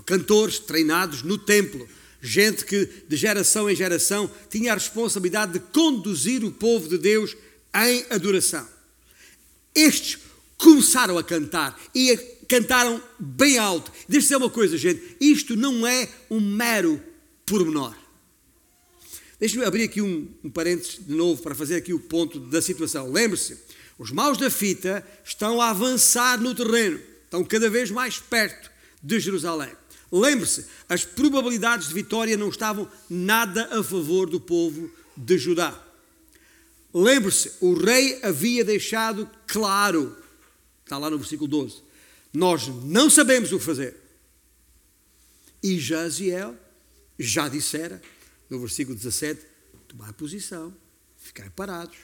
cantores 0.06 0.58
treinados 0.60 1.22
no 1.22 1.38
templo, 1.38 1.86
gente 2.22 2.64
que 2.64 2.86
de 3.10 3.18
geração 3.18 3.70
em 3.70 3.76
geração 3.76 4.32
tinha 4.50 4.72
a 4.72 4.76
responsabilidade 4.76 5.52
de 5.52 5.60
conduzir 5.60 6.46
o 6.46 6.52
povo 6.52 6.88
de 6.88 6.98
Deus 6.98 7.36
em 7.76 8.06
adoração. 8.10 8.66
Estes 9.76 10.18
começaram 10.58 11.18
a 11.18 11.24
cantar 11.24 11.78
e 11.94 12.16
cantaram 12.48 13.04
bem 13.20 13.58
alto. 13.58 13.92
Deixa-me 14.08 14.22
dizer 14.22 14.36
uma 14.38 14.50
coisa, 14.50 14.78
gente: 14.78 15.18
isto 15.20 15.58
não 15.58 15.86
é 15.86 16.08
um 16.30 16.40
mero 16.40 17.02
pormenor. 17.46 18.09
Deixa-me 19.40 19.64
abrir 19.64 19.84
aqui 19.84 20.02
um, 20.02 20.28
um 20.44 20.50
parênteses 20.50 21.00
de 21.06 21.14
novo 21.14 21.42
para 21.42 21.56
fazer 21.56 21.76
aqui 21.76 21.94
o 21.94 22.00
ponto 22.00 22.40
da 22.40 22.62
situação. 22.62 23.10
Lembre-se, 23.10 23.58
os 23.98 24.12
maus 24.12 24.38
da 24.38 24.50
fita 24.50 25.06
estão 25.24 25.62
a 25.62 25.70
avançar 25.70 26.40
no 26.42 26.54
terreno, 26.54 27.00
estão 27.24 27.44
cada 27.44 27.70
vez 27.70 27.90
mais 27.90 28.20
perto 28.20 28.70
de 29.02 29.20
Jerusalém. 29.20 29.72
Lembre-se, 30.12 30.66
as 30.90 31.06
probabilidades 31.06 31.88
de 31.88 31.94
vitória 31.94 32.36
não 32.36 32.50
estavam 32.50 32.90
nada 33.10 33.80
a 33.80 33.84
favor 33.84 34.30
do 34.30 34.42
povo 34.42 34.92
de 35.16 35.38
Judá. 35.38 35.88
Lembre-se, 36.94 37.54
o 37.62 37.74
rei 37.76 38.20
havia 38.24 38.66
deixado 38.66 39.30
claro, 39.48 40.18
está 40.84 40.98
lá 40.98 41.10
no 41.10 41.18
versículo 41.18 41.48
12, 41.48 41.84
nós 42.34 42.68
não 42.84 43.10
sabemos 43.10 43.52
o 43.52 43.60
que 43.60 43.66
fazer. 43.66 43.96
E 45.62 45.80
Jaziel 45.80 46.56
já 47.18 47.48
dissera, 47.48 48.02
no 48.50 48.60
versículo 48.60 48.96
17, 48.96 49.46
tomar 49.88 50.14
posição, 50.14 50.76
ficar 51.18 51.50
parados 51.52 51.98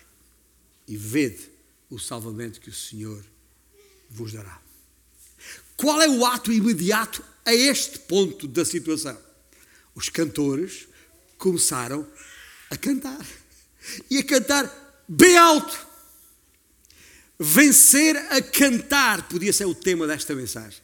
e 0.87 0.95
vede 0.95 1.49
o 1.89 1.97
salvamento 1.99 2.59
que 2.59 2.69
o 2.69 2.73
Senhor 2.73 3.23
vos 4.09 4.33
dará. 4.33 4.61
Qual 5.75 6.01
é 6.01 6.09
o 6.09 6.25
ato 6.25 6.51
imediato 6.51 7.23
a 7.45 7.53
este 7.53 7.99
ponto 7.99 8.47
da 8.47 8.65
situação. 8.65 9.17
Os 9.93 10.09
cantores 10.09 10.87
começaram 11.37 12.05
a 12.69 12.75
cantar. 12.75 13.25
E 14.09 14.17
a 14.17 14.23
cantar 14.23 15.05
bem 15.07 15.37
alto. 15.37 15.85
Vencer 17.39 18.17
a 18.31 18.41
cantar 18.41 19.29
podia 19.29 19.53
ser 19.53 19.65
o 19.65 19.75
tema 19.75 20.07
desta 20.07 20.33
mensagem. 20.33 20.81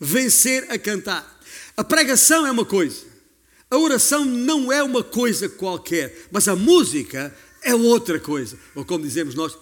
Vencer 0.00 0.70
a 0.70 0.78
cantar. 0.78 1.40
A 1.76 1.84
pregação 1.84 2.44
é 2.46 2.50
uma 2.50 2.64
coisa, 2.64 3.06
a 3.70 3.76
oração 3.76 4.24
não 4.24 4.72
é 4.72 4.82
uma 4.82 5.04
coisa 5.04 5.48
qualquer, 5.48 6.28
mas 6.30 6.48
a 6.48 6.56
música 6.56 7.36
é 7.62 7.74
outra 7.74 8.18
coisa. 8.18 8.58
Ou 8.74 8.84
como 8.84 9.04
dizemos 9.04 9.34
nós, 9.34 9.56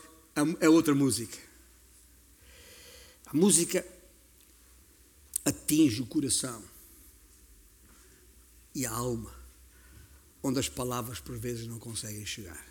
é 0.61 0.69
outra 0.69 0.95
música. 0.95 1.37
A 3.27 3.37
música 3.37 3.85
atinge 5.45 6.03
o 6.03 6.07
coração 6.07 6.62
e 8.75 8.87
a 8.87 8.90
alma, 8.90 9.35
onde 10.42 10.61
as 10.61 10.69
palavras 10.69 11.19
por 11.19 11.37
vezes 11.37 11.66
não 11.66 11.79
conseguem 11.79 12.25
chegar. 12.25 12.64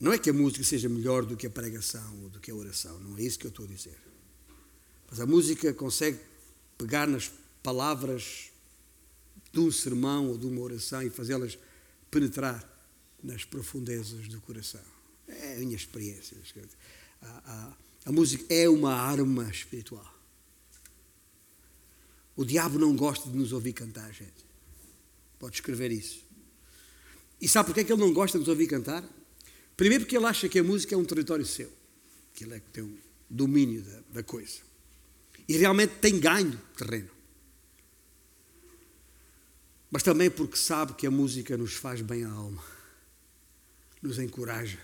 Não 0.00 0.12
é 0.12 0.18
que 0.18 0.30
a 0.30 0.32
música 0.32 0.64
seja 0.64 0.88
melhor 0.88 1.24
do 1.24 1.36
que 1.36 1.46
a 1.46 1.50
pregação 1.50 2.22
ou 2.22 2.28
do 2.28 2.40
que 2.40 2.50
a 2.50 2.54
oração, 2.54 2.98
não 3.00 3.18
é 3.18 3.22
isso 3.22 3.38
que 3.38 3.46
eu 3.46 3.50
estou 3.50 3.64
a 3.64 3.68
dizer. 3.68 3.98
Mas 5.10 5.20
a 5.20 5.26
música 5.26 5.72
consegue 5.74 6.18
pegar 6.76 7.06
nas 7.06 7.30
palavras 7.62 8.47
de 9.52 9.60
um 9.60 9.70
sermão 9.70 10.28
ou 10.28 10.38
de 10.38 10.46
uma 10.46 10.60
oração 10.60 11.02
e 11.02 11.10
fazê-las 11.10 11.58
penetrar 12.10 12.66
nas 13.22 13.44
profundezas 13.44 14.28
do 14.28 14.40
coração. 14.40 14.80
É 15.26 15.56
a 15.56 15.58
minha 15.58 15.76
experiência. 15.76 16.36
A, 17.20 17.26
a, 17.26 17.76
a 18.06 18.12
música 18.12 18.44
é 18.48 18.68
uma 18.68 18.94
arma 18.94 19.48
espiritual. 19.50 20.14
O 22.36 22.44
diabo 22.44 22.78
não 22.78 22.94
gosta 22.94 23.28
de 23.28 23.36
nos 23.36 23.52
ouvir 23.52 23.72
cantar, 23.72 24.12
gente. 24.12 24.46
Pode 25.38 25.56
escrever 25.56 25.90
isso. 25.90 26.24
E 27.40 27.48
sabe 27.48 27.66
porquê 27.66 27.84
que 27.84 27.92
ele 27.92 28.00
não 28.00 28.12
gosta 28.12 28.38
de 28.38 28.42
nos 28.42 28.48
ouvir 28.48 28.66
cantar? 28.66 29.04
Primeiro 29.76 30.04
porque 30.04 30.16
ele 30.16 30.26
acha 30.26 30.48
que 30.48 30.58
a 30.58 30.64
música 30.64 30.94
é 30.94 30.98
um 30.98 31.04
território 31.04 31.44
seu. 31.44 31.70
Que 32.34 32.44
ele 32.44 32.54
é 32.54 32.60
que 32.60 32.70
tem 32.70 32.84
um 32.84 32.96
domínio 33.28 33.82
da, 33.82 34.00
da 34.14 34.22
coisa. 34.22 34.60
E 35.48 35.56
realmente 35.56 35.94
tem 36.00 36.18
ganho 36.18 36.60
terreno. 36.76 37.10
Mas 39.90 40.02
também 40.02 40.30
porque 40.30 40.56
sabe 40.56 40.94
que 40.94 41.06
a 41.06 41.10
música 41.10 41.56
nos 41.56 41.74
faz 41.74 42.00
bem 42.00 42.24
à 42.24 42.30
alma. 42.30 42.62
Nos 44.02 44.18
encoraja. 44.18 44.78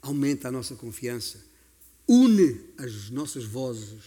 Aumenta 0.00 0.48
a 0.48 0.52
nossa 0.52 0.74
confiança. 0.74 1.44
Une 2.08 2.60
as 2.78 3.10
nossas 3.10 3.44
vozes 3.44 4.04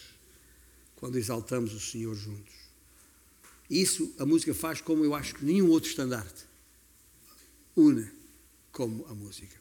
quando 0.95 1.17
exaltamos 1.17 1.73
o 1.73 1.79
Senhor 1.79 2.15
juntos. 2.15 2.53
Isso 3.69 4.13
a 4.17 4.25
música 4.25 4.53
faz 4.53 4.81
como 4.81 5.05
eu 5.05 5.13
acho 5.13 5.35
que 5.35 5.45
nenhum 5.45 5.69
outro 5.69 5.89
estandarte. 5.89 6.45
Une 7.75 8.09
como 8.71 9.05
a 9.07 9.13
música. 9.13 9.55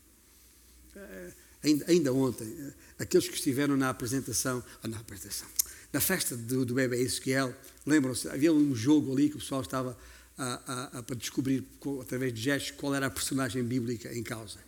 Eh, 0.97 1.33
ainda, 1.63 1.85
ainda 1.89 2.13
ontem, 2.13 2.47
eh, 2.59 2.73
aqueles 2.99 3.29
que 3.29 3.35
estiveram 3.35 3.77
na 3.77 3.91
apresentação, 3.91 4.65
na 4.83 4.99
apresentação, 4.99 5.49
na 5.93 6.01
festa 6.01 6.37
do, 6.37 6.65
do 6.65 6.75
bebê 6.75 7.01
Ezequiel, 7.01 7.55
lembram-se, 7.87 8.29
havia 8.29 8.53
um 8.53 8.75
jogo 8.75 9.13
ali 9.13 9.29
que 9.29 9.37
o 9.37 9.39
pessoal 9.39 9.61
estava 9.61 9.97
a, 10.39 10.99
a, 10.99 11.03
para 11.03 11.17
descobrir, 11.17 11.65
através 12.01 12.33
de 12.33 12.41
gestos, 12.41 12.71
qual 12.73 12.95
era 12.95 13.07
a 13.07 13.11
personagem 13.11 13.63
bíblica 13.63 14.17
em 14.17 14.23
causa. 14.23 14.59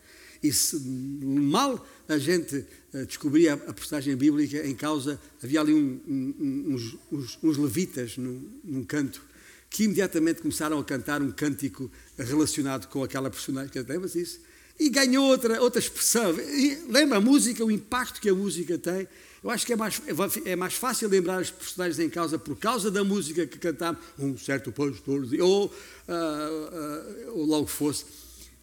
E 0.42 0.52
se 0.52 0.80
mal 0.80 1.86
a 2.08 2.18
gente 2.18 2.64
eh, 2.94 3.04
descobria 3.04 3.54
a 3.54 3.72
personagem 3.72 4.16
bíblica 4.16 4.66
em 4.66 4.74
causa, 4.74 5.20
havia 5.42 5.60
ali 5.60 5.74
um, 5.74 6.00
um, 6.08 6.74
uns, 6.74 6.96
uns, 7.12 7.38
uns, 7.42 7.56
levitas 7.58 8.16
num, 8.16 8.50
num, 8.64 8.82
canto 8.82 9.22
que 9.68 9.84
imediatamente 9.84 10.40
começaram 10.40 10.78
a 10.78 10.84
cantar 10.84 11.20
um 11.22 11.30
cântico 11.30 11.90
relacionado 12.16 12.88
com 12.88 13.04
aquela 13.04 13.30
personagem. 13.30 13.70
Lembra-se 13.86 14.20
isso? 14.20 14.40
E 14.80 14.88
ganhou 14.88 15.26
outra, 15.26 15.60
outra 15.60 15.78
expressão. 15.78 16.34
E 16.40 16.76
lembra 16.88 17.18
a 17.18 17.20
música, 17.20 17.62
o 17.62 17.70
impacto 17.70 18.18
que 18.18 18.30
a 18.30 18.34
música 18.34 18.78
tem? 18.78 19.06
Eu 19.44 19.50
acho 19.50 19.66
que 19.66 19.74
é 19.74 19.76
mais, 19.76 20.00
é 20.46 20.56
mais 20.56 20.72
fácil 20.72 21.06
lembrar 21.06 21.42
os 21.42 21.50
personagens 21.50 21.98
em 21.98 22.08
causa 22.08 22.38
por 22.38 22.56
causa 22.56 22.90
da 22.90 23.04
música 23.04 23.46
que 23.46 23.58
cantámos, 23.58 24.00
um 24.18 24.38
certo 24.38 24.72
pastor, 24.72 25.28
ou, 25.38 25.66
uh, 25.66 25.68
uh, 25.68 27.38
ou 27.38 27.44
logo 27.44 27.66
fosse, 27.66 28.06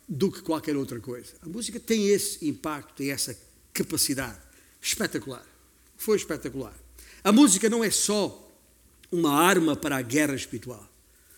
do 0.09 0.31
que 0.31 0.41
qualquer 0.41 0.75
outra 0.75 0.99
coisa. 0.99 1.33
A 1.43 1.47
música 1.47 1.79
tem 1.79 2.07
esse 2.07 2.47
impacto, 2.47 2.95
tem 2.95 3.11
essa 3.11 3.37
capacidade 3.71 4.39
espetacular. 4.81 5.45
Foi 5.97 6.17
espetacular. 6.17 6.73
A 7.23 7.31
música 7.31 7.69
não 7.69 7.83
é 7.83 7.91
só 7.91 8.51
uma 9.11 9.39
arma 9.39 9.75
para 9.75 9.97
a 9.97 10.01
guerra 10.01 10.33
espiritual. 10.33 10.87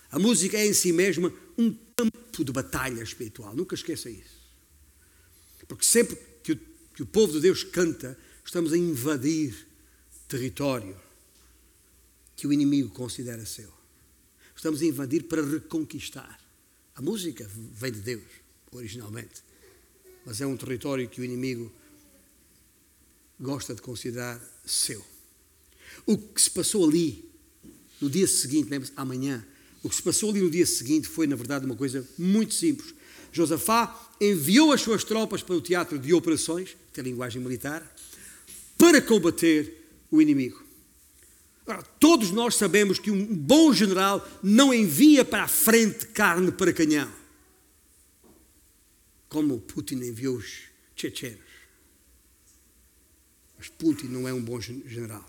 A 0.09 0.17
música 0.17 0.57
é 0.57 0.65
em 0.65 0.73
si 0.73 0.93
mesma 0.93 1.33
um 1.57 1.75
campo 1.97 2.45
de 2.45 2.51
batalha 2.53 3.03
espiritual. 3.03 3.53
Nunca 3.53 3.75
esqueça 3.75 4.09
isso. 4.09 4.38
Porque 5.69 5.85
sempre 5.85 6.17
que 6.43 6.51
o, 6.51 6.59
que 6.95 7.03
o 7.03 7.05
povo 7.05 7.31
de 7.31 7.39
Deus 7.39 7.63
canta, 7.63 8.17
estamos 8.43 8.73
a 8.73 8.77
invadir 8.77 9.55
território 10.27 10.99
que 12.35 12.47
o 12.47 12.51
inimigo 12.51 12.89
considera 12.89 13.45
seu. 13.45 13.71
Estamos 14.55 14.81
a 14.81 14.85
invadir 14.85 15.23
para 15.23 15.41
reconquistar. 15.41 16.39
A 16.95 17.01
música 17.01 17.49
vem 17.53 17.91
de 17.91 17.99
Deus 17.99 18.23
originalmente, 18.71 19.43
mas 20.25 20.41
é 20.41 20.45
um 20.45 20.57
território 20.57 21.07
que 21.07 21.21
o 21.21 21.23
inimigo 21.23 21.71
gosta 23.39 23.73
de 23.73 23.81
considerar 23.81 24.41
seu. 24.65 25.05
O 26.05 26.17
que 26.17 26.41
se 26.41 26.49
passou 26.49 26.87
ali 26.87 27.29
no 28.01 28.09
dia 28.09 28.27
seguinte, 28.27 28.69
lembre-se, 28.69 28.93
amanhã, 28.95 29.45
o 29.83 29.89
que 29.89 29.95
se 29.95 30.03
passou 30.03 30.31
ali 30.31 30.41
no 30.41 30.49
dia 30.49 30.65
seguinte 30.65 31.07
foi, 31.07 31.27
na 31.27 31.35
verdade, 31.35 31.65
uma 31.65 31.75
coisa 31.75 32.05
muito 32.17 32.53
simples. 32.53 32.93
Josafá 33.31 34.09
enviou 34.19 34.71
as 34.71 34.81
suas 34.81 35.03
tropas 35.03 35.41
para 35.41 35.55
o 35.55 35.61
teatro 35.61 35.97
de 35.97 36.13
operações, 36.13 36.75
que 36.93 36.99
é 36.99 37.01
a 37.01 37.05
linguagem 37.05 37.41
militar, 37.41 37.83
para 38.77 39.01
combater 39.01 39.87
o 40.11 40.21
inimigo. 40.21 40.63
Agora, 41.61 41.83
todos 41.99 42.31
nós 42.31 42.55
sabemos 42.55 42.97
que 42.97 43.11
um 43.11 43.25
bom 43.25 43.71
general 43.71 44.27
não 44.41 44.73
envia 44.73 45.23
para 45.23 45.43
a 45.43 45.47
frente 45.47 46.07
carne 46.07 46.51
para 46.51 46.73
canhão 46.73 47.19
como 49.29 49.59
Putin 49.59 49.97
enviou 49.97 50.37
os 50.37 50.63
chechenos. 50.95 51.39
Mas 53.57 53.69
Putin 53.69 54.07
não 54.07 54.27
é 54.27 54.33
um 54.33 54.41
bom 54.41 54.59
general. 54.59 55.23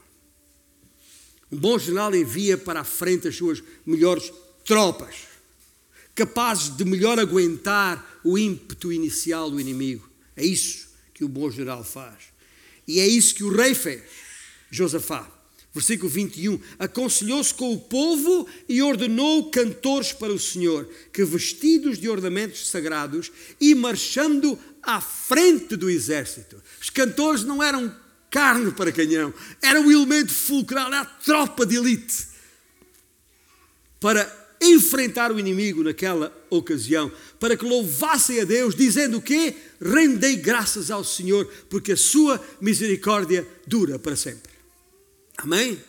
Um 1.52 1.58
bom 1.58 1.78
general 1.78 2.14
envia 2.14 2.56
para 2.56 2.80
a 2.80 2.84
frente 2.84 3.28
as 3.28 3.36
suas 3.36 3.62
melhores 3.84 4.32
tropas, 4.64 5.16
capazes 6.20 6.76
de 6.76 6.84
melhor 6.84 7.18
aguentar 7.18 8.20
o 8.22 8.36
ímpeto 8.36 8.92
inicial 8.92 9.50
do 9.50 9.58
inimigo. 9.58 10.06
É 10.36 10.44
isso 10.44 10.88
que 11.14 11.24
o 11.24 11.28
bom 11.28 11.50
general 11.50 11.82
faz. 11.82 12.24
E 12.86 13.00
é 13.00 13.06
isso 13.06 13.34
que 13.34 13.42
o 13.42 13.50
rei 13.50 13.74
fez, 13.74 14.02
Josafá. 14.70 15.26
Versículo 15.72 16.10
21. 16.10 16.60
Aconselhou-se 16.78 17.54
com 17.54 17.72
o 17.72 17.80
povo 17.80 18.46
e 18.68 18.82
ordenou 18.82 19.50
cantores 19.50 20.12
para 20.12 20.30
o 20.30 20.38
Senhor, 20.38 20.86
que 21.10 21.24
vestidos 21.24 21.98
de 21.98 22.06
ornamentos 22.06 22.68
sagrados 22.68 23.32
e 23.58 23.74
marchando 23.74 24.58
à 24.82 25.00
frente 25.00 25.74
do 25.74 25.88
exército. 25.88 26.62
Os 26.82 26.90
cantores 26.90 27.44
não 27.44 27.62
eram 27.62 27.96
carne 28.28 28.72
para 28.72 28.92
canhão, 28.92 29.32
eram 29.62 29.86
o 29.86 29.90
elemento 29.90 30.34
fulcral, 30.34 30.88
era 30.88 31.00
a 31.00 31.04
tropa 31.06 31.64
de 31.64 31.76
elite 31.76 32.28
para 34.00 34.39
enfrentar 34.60 35.32
o 35.32 35.38
inimigo 35.38 35.82
naquela 35.82 36.36
ocasião, 36.50 37.10
para 37.38 37.56
que 37.56 37.64
louvassem 37.64 38.40
a 38.40 38.44
Deus, 38.44 38.74
dizendo 38.74 39.18
o 39.18 39.22
quê? 39.22 39.54
Rendei 39.80 40.36
graças 40.36 40.90
ao 40.90 41.02
Senhor, 41.02 41.46
porque 41.70 41.92
a 41.92 41.96
sua 41.96 42.42
misericórdia 42.60 43.46
dura 43.66 43.98
para 43.98 44.14
sempre. 44.14 44.52
Amém? 45.38 45.80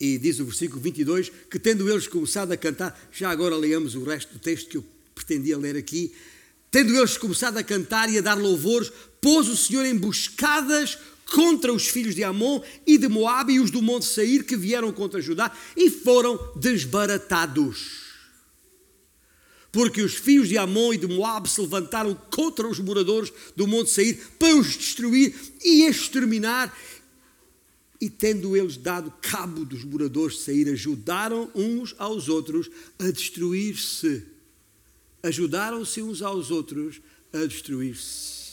E 0.00 0.18
diz 0.18 0.40
o 0.40 0.46
versículo 0.46 0.80
22 0.80 1.30
que, 1.50 1.58
tendo 1.58 1.88
eles 1.88 2.08
começado 2.08 2.50
a 2.50 2.56
cantar, 2.56 2.98
já 3.12 3.30
agora 3.30 3.54
leamos 3.56 3.94
o 3.94 4.02
resto 4.02 4.32
do 4.32 4.38
texto 4.40 4.68
que 4.68 4.76
eu 4.78 4.84
pretendia 5.14 5.56
ler 5.56 5.76
aqui. 5.76 6.12
Tendo 6.70 6.96
eles 6.96 7.18
começado 7.18 7.58
a 7.58 7.62
cantar 7.62 8.08
e 8.10 8.16
a 8.16 8.20
dar 8.20 8.38
louvores, 8.38 8.90
pôs 9.20 9.48
o 9.48 9.56
Senhor 9.56 9.84
emboscadas 9.84 10.98
contra 11.32 11.72
os 11.72 11.88
filhos 11.88 12.14
de 12.14 12.24
Amon 12.24 12.60
e 12.86 12.98
de 12.98 13.08
Moabe 13.08 13.54
e 13.54 13.60
os 13.60 13.70
do 13.70 13.80
monte 13.80 14.04
Sair 14.04 14.44
que 14.44 14.56
vieram 14.56 14.92
contra 14.92 15.20
Judá 15.20 15.50
e 15.76 15.88
foram 15.88 16.38
desbaratados. 16.56 18.10
Porque 19.72 20.02
os 20.02 20.14
filhos 20.14 20.48
de 20.48 20.58
Amon 20.58 20.92
e 20.92 20.98
de 20.98 21.06
Moabe 21.06 21.48
se 21.48 21.60
levantaram 21.60 22.14
contra 22.30 22.66
os 22.66 22.80
moradores 22.80 23.32
do 23.54 23.66
monte 23.66 23.90
Sair 23.90 24.20
para 24.38 24.56
os 24.56 24.76
destruir 24.76 25.34
e 25.62 25.84
exterminar 25.84 26.76
e 28.00 28.08
tendo 28.08 28.56
eles 28.56 28.78
dado 28.78 29.12
cabo 29.20 29.64
dos 29.64 29.84
moradores 29.84 30.36
de 30.36 30.42
sair, 30.42 30.68
ajudaram 30.70 31.50
uns 31.54 31.94
aos 31.98 32.30
outros 32.30 32.70
a 32.98 33.10
destruir-se. 33.10 34.22
Ajudaram-se 35.22 36.00
uns 36.00 36.22
aos 36.22 36.50
outros 36.50 36.98
a 37.30 37.44
destruir-se. 37.44 38.49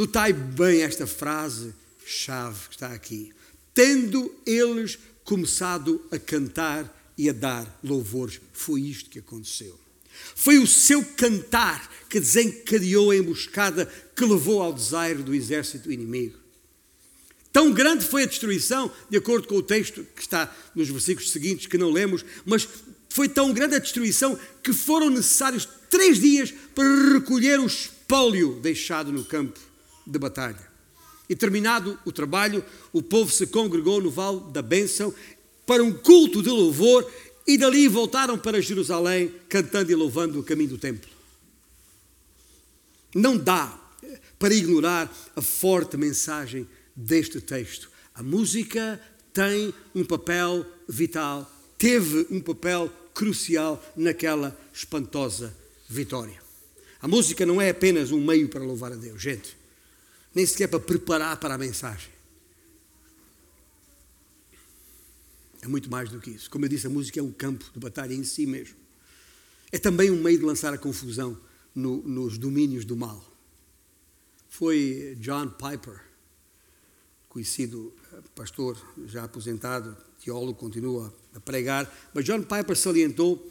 Notai 0.00 0.32
bem 0.32 0.80
esta 0.80 1.06
frase 1.06 1.74
chave 2.06 2.70
que 2.70 2.74
está 2.74 2.86
aqui. 2.86 3.34
Tendo 3.74 4.34
eles 4.46 4.98
começado 5.24 6.02
a 6.10 6.18
cantar 6.18 7.12
e 7.18 7.28
a 7.28 7.34
dar 7.34 7.78
louvores, 7.84 8.40
foi 8.50 8.80
isto 8.80 9.10
que 9.10 9.18
aconteceu. 9.18 9.78
Foi 10.34 10.56
o 10.56 10.66
seu 10.66 11.04
cantar 11.04 11.86
que 12.08 12.18
desencadeou 12.18 13.10
a 13.10 13.16
emboscada 13.16 13.92
que 14.16 14.24
levou 14.24 14.62
ao 14.62 14.72
desaire 14.72 15.22
do 15.22 15.34
exército 15.34 15.92
inimigo. 15.92 16.38
Tão 17.52 17.70
grande 17.70 18.02
foi 18.02 18.22
a 18.22 18.26
destruição, 18.26 18.90
de 19.10 19.18
acordo 19.18 19.48
com 19.48 19.56
o 19.56 19.62
texto 19.62 20.02
que 20.16 20.22
está 20.22 20.50
nos 20.74 20.88
versículos 20.88 21.30
seguintes, 21.30 21.66
que 21.66 21.76
não 21.76 21.90
lemos, 21.90 22.24
mas 22.46 22.66
foi 23.10 23.28
tão 23.28 23.52
grande 23.52 23.74
a 23.74 23.78
destruição 23.78 24.40
que 24.62 24.72
foram 24.72 25.10
necessários 25.10 25.68
três 25.90 26.18
dias 26.18 26.54
para 26.74 27.12
recolher 27.12 27.60
o 27.60 27.66
espólio 27.66 28.58
deixado 28.62 29.12
no 29.12 29.26
campo 29.26 29.68
de 30.10 30.18
batalha. 30.18 30.68
E 31.28 31.36
terminado 31.36 31.98
o 32.04 32.10
trabalho, 32.10 32.64
o 32.92 33.00
povo 33.00 33.30
se 33.30 33.46
congregou 33.46 34.02
no 34.02 34.10
Vale 34.10 34.40
da 34.52 34.60
Bênção 34.60 35.14
para 35.64 35.82
um 35.82 35.92
culto 35.92 36.42
de 36.42 36.48
louvor 36.48 37.08
e 37.46 37.56
dali 37.56 37.86
voltaram 37.86 38.36
para 38.36 38.60
Jerusalém 38.60 39.32
cantando 39.48 39.92
e 39.92 39.94
louvando 39.94 40.40
o 40.40 40.42
caminho 40.42 40.70
do 40.70 40.78
templo. 40.78 41.08
Não 43.14 43.36
dá 43.36 43.78
para 44.38 44.54
ignorar 44.54 45.12
a 45.36 45.40
forte 45.40 45.96
mensagem 45.96 46.66
deste 46.96 47.40
texto. 47.40 47.90
A 48.14 48.22
música 48.22 49.00
tem 49.32 49.72
um 49.94 50.04
papel 50.04 50.66
vital, 50.88 51.50
teve 51.78 52.26
um 52.30 52.40
papel 52.40 52.90
crucial 53.14 53.82
naquela 53.96 54.58
espantosa 54.72 55.56
vitória. 55.88 56.40
A 57.00 57.08
música 57.08 57.46
não 57.46 57.60
é 57.60 57.70
apenas 57.70 58.10
um 58.10 58.20
meio 58.20 58.48
para 58.48 58.64
louvar 58.64 58.92
a 58.92 58.96
Deus, 58.96 59.22
gente. 59.22 59.59
Nem 60.34 60.46
sequer 60.46 60.68
para 60.68 60.80
preparar 60.80 61.36
para 61.38 61.54
a 61.54 61.58
mensagem. 61.58 62.10
É 65.62 65.68
muito 65.68 65.90
mais 65.90 66.08
do 66.08 66.20
que 66.20 66.30
isso. 66.30 66.50
Como 66.50 66.64
eu 66.64 66.68
disse, 66.68 66.86
a 66.86 66.90
música 66.90 67.20
é 67.20 67.22
um 67.22 67.32
campo 67.32 67.64
de 67.72 67.78
batalha 67.78 68.14
em 68.14 68.24
si 68.24 68.46
mesmo. 68.46 68.76
É 69.70 69.78
também 69.78 70.10
um 70.10 70.22
meio 70.22 70.38
de 70.38 70.44
lançar 70.44 70.72
a 70.72 70.78
confusão 70.78 71.38
no, 71.74 72.02
nos 72.02 72.38
domínios 72.38 72.84
do 72.84 72.96
mal. 72.96 73.24
Foi 74.48 75.16
John 75.20 75.48
Piper, 75.48 76.00
conhecido 77.28 77.94
eh, 78.12 78.18
pastor 78.34 78.76
já 79.06 79.24
aposentado, 79.24 79.96
teólogo, 80.22 80.58
continua 80.58 81.14
a 81.34 81.40
pregar, 81.40 82.10
mas 82.12 82.24
John 82.24 82.42
Piper 82.42 82.76
salientou 82.76 83.48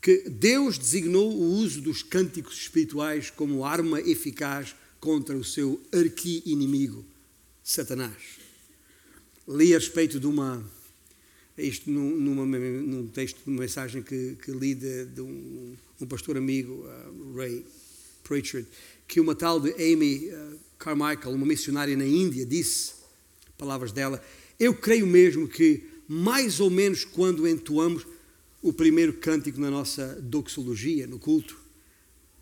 que 0.00 0.28
Deus 0.28 0.76
designou 0.76 1.30
o 1.30 1.44
uso 1.58 1.80
dos 1.80 2.02
cânticos 2.02 2.56
espirituais 2.56 3.30
como 3.30 3.64
arma 3.64 4.00
eficaz 4.00 4.74
contra 5.00 5.36
o 5.36 5.42
seu 5.42 5.80
arqui-inimigo, 5.92 7.04
Satanás. 7.64 8.38
Li 9.48 9.74
a 9.74 9.78
respeito 9.78 10.20
de 10.20 10.26
uma 10.26 10.62
isto 11.62 11.90
num, 11.90 12.16
numa, 12.16 12.46
num 12.46 13.06
texto, 13.08 13.38
numa 13.46 13.60
mensagem 13.60 14.02
que, 14.02 14.36
que 14.42 14.50
li 14.50 14.74
de, 14.74 15.06
de 15.06 15.20
um, 15.20 15.76
um, 16.00 16.06
pastor 16.06 16.36
amigo, 16.36 16.86
uh, 16.86 17.36
Ray 17.36 17.64
Pritchard, 18.24 18.66
que 19.06 19.20
uma 19.20 19.34
tal 19.34 19.60
de 19.60 19.70
Amy 19.72 20.28
uh, 20.28 20.58
Carmichael, 20.78 21.34
uma 21.34 21.46
missionária 21.46 21.96
na 21.96 22.06
Índia, 22.06 22.46
disse, 22.46 22.92
palavras 23.58 23.92
dela, 23.92 24.22
eu 24.58 24.74
creio 24.74 25.06
mesmo 25.06 25.46
que 25.46 25.84
mais 26.08 26.60
ou 26.60 26.70
menos 26.70 27.04
quando 27.04 27.46
entoamos 27.46 28.06
o 28.62 28.72
primeiro 28.72 29.12
cântico 29.14 29.60
na 29.60 29.70
nossa 29.70 30.18
doxologia, 30.20 31.06
no 31.06 31.18
culto, 31.18 31.59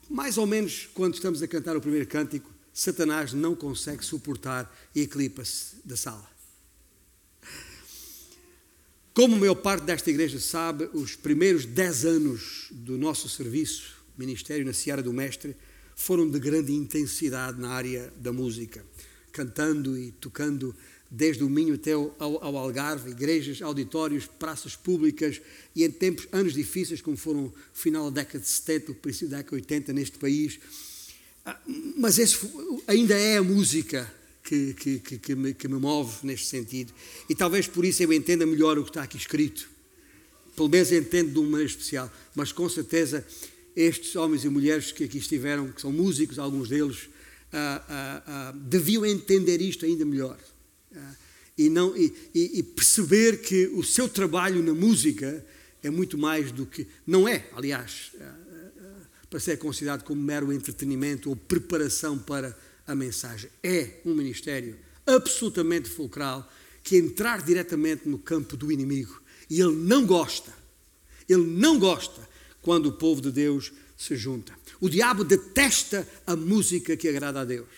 mais 0.08 0.38
ou 0.38 0.46
menos 0.46 0.88
quando 0.94 1.14
estamos 1.14 1.42
a 1.42 1.48
cantar 1.48 1.76
o 1.76 1.80
primeiro 1.80 2.06
cântico, 2.06 2.50
Satanás 2.72 3.32
não 3.32 3.54
consegue 3.54 4.04
suportar 4.04 4.72
e 4.94 5.02
eclipa-se 5.02 5.76
da 5.84 5.96
sala. 5.96 6.28
Como 9.12 9.34
a 9.34 9.38
maior 9.38 9.56
parte 9.56 9.84
desta 9.84 10.10
igreja 10.10 10.38
sabe, 10.38 10.88
os 10.94 11.16
primeiros 11.16 11.66
dez 11.66 12.04
anos 12.04 12.68
do 12.70 12.96
nosso 12.96 13.28
serviço, 13.28 13.96
ministério 14.16 14.64
na 14.64 14.72
Seara 14.72 15.02
do 15.02 15.12
Mestre, 15.12 15.56
foram 15.96 16.30
de 16.30 16.38
grande 16.38 16.72
intensidade 16.72 17.60
na 17.60 17.70
área 17.70 18.12
da 18.16 18.32
música, 18.32 18.86
cantando 19.32 19.98
e 19.98 20.12
tocando 20.12 20.72
desde 21.10 21.42
o 21.42 21.48
Minho 21.48 21.74
até 21.74 21.92
ao, 21.92 22.14
ao, 22.18 22.56
Algarve, 22.56 23.10
igrejas, 23.10 23.62
auditórios, 23.62 24.26
praças 24.26 24.76
públicas 24.76 25.40
e 25.74 25.84
em 25.84 25.90
tempos, 25.90 26.28
anos 26.32 26.52
difíceis, 26.52 27.00
como 27.00 27.16
foram 27.16 27.46
o 27.46 27.54
final 27.72 28.10
da 28.10 28.22
década 28.22 28.40
de 28.40 28.48
70, 28.48 28.92
o 28.92 28.94
princípio 28.94 29.28
da 29.28 29.36
década 29.38 29.56
de 29.56 29.62
80 29.62 29.92
neste 29.92 30.18
país. 30.18 30.58
Ah, 31.44 31.58
mas 31.96 32.18
esse 32.18 32.38
ainda 32.86 33.14
é 33.14 33.38
a 33.38 33.42
música 33.42 34.10
que, 34.42 34.74
que, 34.74 35.18
que, 35.18 35.34
me, 35.34 35.54
que 35.54 35.68
me 35.68 35.78
move 35.78 36.26
neste 36.26 36.46
sentido. 36.46 36.92
E 37.28 37.34
talvez 37.34 37.66
por 37.66 37.84
isso 37.84 38.02
eu 38.02 38.12
entenda 38.12 38.46
melhor 38.46 38.78
o 38.78 38.82
que 38.82 38.90
está 38.90 39.02
aqui 39.02 39.16
escrito. 39.16 39.68
Pelo 40.56 40.68
menos 40.68 40.90
entendo 40.90 41.32
de 41.32 41.38
uma 41.38 41.50
maneira 41.50 41.70
especial. 41.70 42.12
Mas 42.34 42.52
com 42.52 42.68
certeza 42.68 43.24
estes 43.76 44.16
homens 44.16 44.44
e 44.44 44.48
mulheres 44.48 44.90
que 44.90 45.04
aqui 45.04 45.18
estiveram, 45.18 45.70
que 45.70 45.80
são 45.80 45.92
músicos, 45.92 46.38
alguns 46.38 46.68
deles, 46.68 47.08
ah, 47.52 47.84
ah, 47.88 48.22
ah, 48.26 48.52
deviam 48.56 49.06
entender 49.06 49.60
isto 49.62 49.86
ainda 49.86 50.04
melhor. 50.04 50.38
Ah, 50.94 51.14
e, 51.56 51.68
não, 51.68 51.96
e, 51.96 52.14
e, 52.32 52.62
perceber 52.62 53.40
que 53.40 53.66
o 53.68 53.82
seu 53.82 54.08
trabalho 54.08 54.62
na 54.62 54.72
música 54.72 55.44
é 55.82 55.90
muito 55.90 56.16
mais 56.16 56.52
do 56.52 56.64
que. 56.64 56.86
Não 57.06 57.26
é, 57.28 57.48
aliás, 57.52 58.12
ah, 58.20 58.36
ah, 58.80 59.06
para 59.28 59.40
ser 59.40 59.58
considerado 59.58 60.04
como 60.04 60.22
mero 60.22 60.52
entretenimento 60.52 61.28
ou 61.28 61.36
preparação 61.36 62.16
para 62.16 62.56
a 62.86 62.94
mensagem. 62.94 63.50
É 63.62 64.00
um 64.04 64.14
ministério 64.14 64.78
absolutamente 65.06 65.88
fulcral 65.88 66.48
que 66.82 66.96
entrar 66.96 67.42
diretamente 67.42 68.08
no 68.08 68.18
campo 68.18 68.56
do 68.56 68.70
inimigo. 68.70 69.20
E 69.50 69.60
ele 69.60 69.74
não 69.74 70.06
gosta, 70.06 70.52
ele 71.28 71.44
não 71.44 71.78
gosta 71.78 72.26
quando 72.62 72.86
o 72.86 72.92
povo 72.92 73.20
de 73.20 73.32
Deus 73.32 73.72
se 73.96 74.14
junta. 74.14 74.52
O 74.80 74.88
diabo 74.88 75.24
detesta 75.24 76.06
a 76.26 76.36
música 76.36 76.96
que 76.96 77.08
agrada 77.08 77.40
a 77.40 77.44
Deus. 77.44 77.68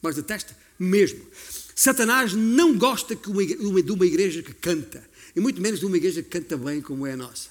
Mas 0.00 0.16
detesta 0.16 0.56
mesmo. 0.78 1.26
Satanás 1.74 2.32
não 2.34 2.78
gosta 2.78 3.16
de 3.16 3.92
uma 3.92 4.06
igreja 4.06 4.42
que 4.42 4.54
canta, 4.54 5.04
e 5.34 5.40
muito 5.40 5.60
menos 5.60 5.80
de 5.80 5.86
uma 5.86 5.96
igreja 5.96 6.22
que 6.22 6.28
canta 6.28 6.56
bem 6.56 6.80
como 6.80 7.06
é 7.06 7.12
a 7.12 7.16
nossa. 7.16 7.48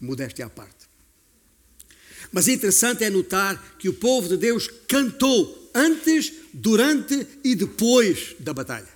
Modéstia 0.00 0.46
à 0.46 0.50
parte. 0.50 0.84
Mas 2.30 2.48
interessante 2.48 3.04
é 3.04 3.10
notar 3.10 3.76
que 3.78 3.88
o 3.88 3.94
povo 3.94 4.28
de 4.28 4.36
Deus 4.36 4.68
cantou 4.88 5.70
antes, 5.74 6.32
durante 6.52 7.26
e 7.42 7.54
depois 7.54 8.36
da 8.38 8.52
batalha. 8.52 8.92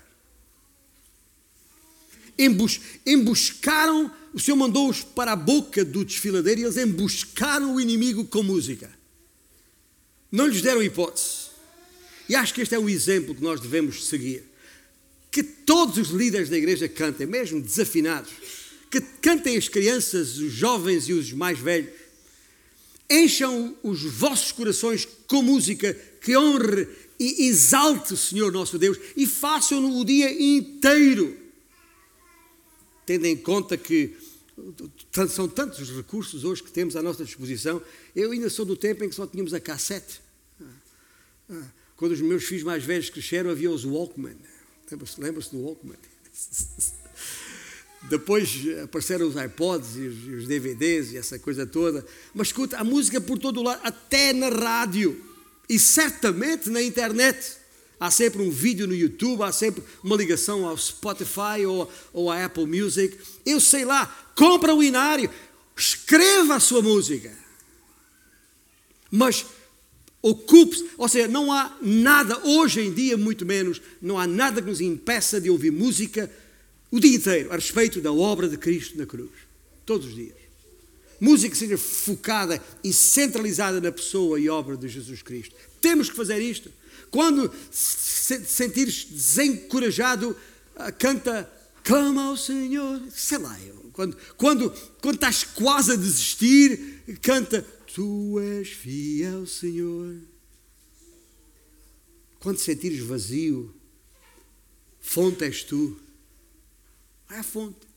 Embus, 2.39 2.81
embuscaram, 3.05 4.15
o 4.33 4.39
Senhor 4.39 4.57
mandou-os 4.57 5.03
para 5.03 5.33
a 5.33 5.37
boca 5.37 5.85
do 5.85 6.05
desfiladeiro 6.05 6.61
e 6.61 6.65
eles 6.65 6.77
embuscaram 6.77 7.75
o 7.75 7.81
inimigo 7.81 8.25
com 8.27 8.43
música. 8.43 8.91
Não 10.31 10.47
lhes 10.47 10.63
deram 10.63 10.83
hipótese. 10.83 11.48
E 12.29 12.35
acho 12.35 12.53
que 12.55 12.61
este 12.61 12.75
é 12.75 12.79
o 12.79 12.89
exemplo 12.89 13.35
que 13.35 13.43
nós 13.43 13.61
devemos 13.61 14.07
seguir. 14.07 14.45
Que 15.31 15.43
todos 15.43 15.97
os 15.97 16.09
líderes 16.09 16.49
da 16.49 16.57
igreja 16.57 16.89
cantem, 16.89 17.27
mesmo 17.27 17.61
desafinados. 17.61 18.31
Que 18.91 19.01
cantem 19.01 19.57
as 19.57 19.69
crianças, 19.69 20.39
os 20.39 20.53
jovens 20.53 21.09
e 21.09 21.13
os 21.13 21.33
mais 21.33 21.59
velhos 21.59 21.91
Encham 23.11 23.75
os 23.83 24.03
vossos 24.03 24.53
corações 24.53 25.09
com 25.27 25.41
música 25.41 25.95
que 26.21 26.37
honre 26.37 26.87
e 27.19 27.47
exalte 27.49 28.13
o 28.13 28.17
Senhor 28.17 28.53
nosso 28.53 28.79
Deus 28.79 28.99
e 29.17 29.27
façam-no 29.27 29.99
o 29.99 30.05
dia 30.05 30.31
inteiro. 30.31 31.35
Tendo 33.07 33.25
em 33.25 33.37
conta 33.37 33.79
que 33.79 34.15
são 35.31 35.49
tantos 35.49 35.81
os 35.81 35.97
recursos 35.97 36.45
hoje 36.45 36.63
que 36.63 36.71
temos 36.71 36.97
à 36.97 37.03
nossa 37.03 37.25
disposição, 37.25 37.81
eu 38.15 38.31
ainda 38.31 38.51
sou 38.51 38.67
do 38.67 38.77
tempo 38.77 39.03
em 39.03 39.09
que 39.09 39.15
só 39.15 39.27
tínhamos 39.27 39.55
a 39.55 39.61
cassete. 39.61 40.21
Quando 41.99 42.13
os 42.13 42.21
meus 42.21 42.45
filhos 42.45 42.63
mais 42.63 42.85
velhos 42.85 43.11
cresceram, 43.11 43.51
havia 43.51 43.71
os 43.71 43.85
Walkman. 43.85 44.37
Lembra-se 44.89 45.21
lembra 45.21 45.43
do 45.43 45.59
Walkman? 45.59 45.99
Depois 48.09 48.57
apareceram 48.85 49.27
os 49.27 49.35
iPods 49.35 49.97
e 49.97 50.07
os, 50.07 50.47
DVDs 50.47 51.13
e 51.13 51.17
essa 51.17 51.41
coisa 51.41 51.67
toda. 51.67 52.07
Mas 52.33 52.47
escuta, 52.47 52.79
a 52.79 52.85
música 52.85 53.21
por 53.21 53.37
todo 53.37 53.65
lado, 53.65 53.81
até 53.83 54.33
na 54.33 54.49
rádio 54.49 55.21
e 55.69 55.77
certamente 55.77 56.71
na 56.71 56.81
internet. 56.81 57.57
Há 57.99 58.13
sempre 58.13 58.43
um 58.43 58.51
vídeo 58.51 58.87
no 58.87 58.95
YouTube, 58.95 59.43
há 59.43 59.51
sempre 59.51 59.83
uma 60.05 60.15
ligação 60.15 60.69
ao 60.69 60.79
Spotify 60.79 61.67
ou, 61.67 61.93
ou 62.13 62.31
à 62.31 62.45
Apple 62.45 62.65
Music. 62.65 63.19
Eu 63.45 63.61
sei 63.61 63.85
lá, 63.85 64.07
compra 64.37 64.73
o 64.73 64.85
inário, 64.85 65.29
escreva 65.77 66.55
a 66.55 66.61
sua 66.61 66.81
música. 66.81 67.37
Mas 69.11 69.45
ocupe-se, 70.31 70.85
ou 70.97 71.09
seja, 71.09 71.29
não 71.29 71.53
há 71.53 71.77
nada, 71.81 72.39
hoje 72.47 72.81
em 72.81 72.93
dia 72.93 73.17
muito 73.17 73.47
menos, 73.47 73.81
não 74.01 74.19
há 74.19 74.27
nada 74.27 74.61
que 74.61 74.69
nos 74.69 74.81
impeça 74.81 75.41
de 75.41 75.51
ouvir 75.51 75.71
música 75.71 76.31
o 76.91 76.99
dia 76.99 77.17
inteiro 77.17 77.53
a 77.53 77.57
respeito 77.57 78.01
da 78.01 78.13
obra 78.13 78.49
de 78.49 78.57
Cristo 78.57 78.97
na 78.97 79.07
cruz. 79.07 79.31
Todos 79.85 80.09
os 80.09 80.15
dias. 80.15 80.37
Música 81.21 81.55
seja 81.55 81.77
focada 81.77 82.63
e 82.83 82.93
centralizada 82.93 83.81
na 83.81 83.91
pessoa 83.91 84.39
e 84.39 84.49
obra 84.49 84.77
de 84.77 84.89
Jesus 84.89 85.23
Cristo. 85.23 85.55
Temos 85.81 86.09
que 86.09 86.17
fazer 86.17 86.39
isto. 86.41 86.71
Quando 87.11 87.53
se 87.71 88.45
sentires 88.45 89.05
desencorajado, 89.05 90.37
ah, 90.77 90.93
canta, 90.93 91.51
clama 91.83 92.27
ao 92.27 92.37
Senhor. 92.37 93.01
Sei 93.11 93.39
lá, 93.39 93.59
quando, 93.93 94.17
quando, 94.37 94.71
quando 95.01 95.15
estás 95.17 95.43
quase 95.43 95.93
a 95.93 95.97
desistir, 95.97 97.03
canta, 97.21 97.67
Tu 97.99 98.39
és 98.39 98.69
fiel, 98.69 99.45
Senhor. 99.45 100.23
Quando 102.39 102.61
sentires 102.61 103.01
vazio, 103.01 103.75
fonte 105.01 105.43
és 105.43 105.65
tu. 105.65 105.99
Vai 107.29 107.41
à 107.41 107.43
fonte. 107.43 107.89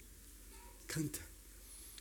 Canta. 0.88 1.20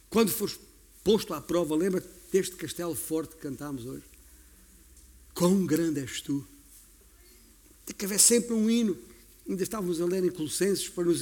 Quando 0.09 0.31
fores 0.31 0.59
posto 1.05 1.35
à 1.35 1.43
prova, 1.43 1.77
lembra 1.77 2.03
deste 2.33 2.57
castelo 2.57 2.95
forte 2.95 3.37
que 3.37 3.43
cantámos 3.43 3.85
hoje? 3.85 4.07
Quão 5.35 5.67
grande 5.67 6.01
és 6.01 6.23
tu. 6.23 6.49
Tem 7.85 7.95
que 7.95 8.07
haver 8.07 8.19
sempre 8.19 8.55
um 8.55 8.71
hino. 8.71 8.97
Ainda 9.47 9.63
estávamos 9.63 10.01
a 10.01 10.07
ler 10.07 10.25
em 10.25 10.31
Colossenses 10.31 10.89
para 10.89 11.05
nos 11.05 11.21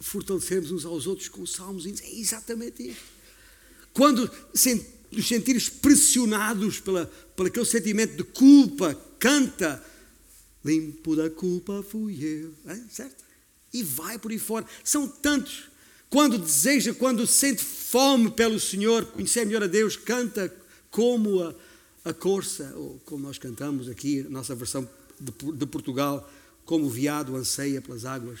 fortalecermos 0.00 0.72
uns 0.72 0.84
aos 0.84 1.06
outros 1.06 1.28
com 1.28 1.46
salmos. 1.46 1.86
É 1.86 2.10
exatamente 2.10 2.88
isto. 2.88 3.04
Quando 3.92 4.28
nos 5.10 5.26
sentires 5.26 5.68
pressionados 5.68 6.80
pela, 6.80 7.06
pelo 7.36 7.48
aquele 7.48 7.66
sentimento 7.66 8.16
de 8.16 8.24
culpa, 8.24 8.94
canta. 9.18 9.84
Limpo 10.64 11.16
da 11.16 11.30
culpa 11.30 11.82
fui 11.82 12.22
eu. 12.22 12.54
Certo? 12.90 13.30
e 13.72 13.82
vai 13.82 14.18
por 14.18 14.30
aí 14.30 14.38
fora. 14.38 14.66
São 14.84 15.06
tantos 15.06 15.64
quando 16.08 16.38
deseja, 16.38 16.92
quando 16.92 17.26
sente 17.26 17.62
fome 17.62 18.30
pelo 18.30 18.58
Senhor, 18.58 19.04
conhecer 19.06 19.44
melhor 19.46 19.62
a 19.62 19.68
Deus, 19.68 19.96
canta 19.96 20.52
como 20.90 21.42
a, 21.42 21.54
a 22.04 22.12
corça, 22.12 22.72
ou 22.74 23.00
como 23.04 23.22
nós 23.22 23.38
cantamos 23.38 23.88
aqui, 23.88 24.22
nossa 24.28 24.54
versão 24.54 24.88
de, 25.20 25.32
de 25.52 25.66
Portugal, 25.66 26.28
como 26.64 26.86
o 26.86 26.90
viado 26.90 27.36
anseia 27.36 27.80
pelas 27.80 28.04
águas, 28.04 28.40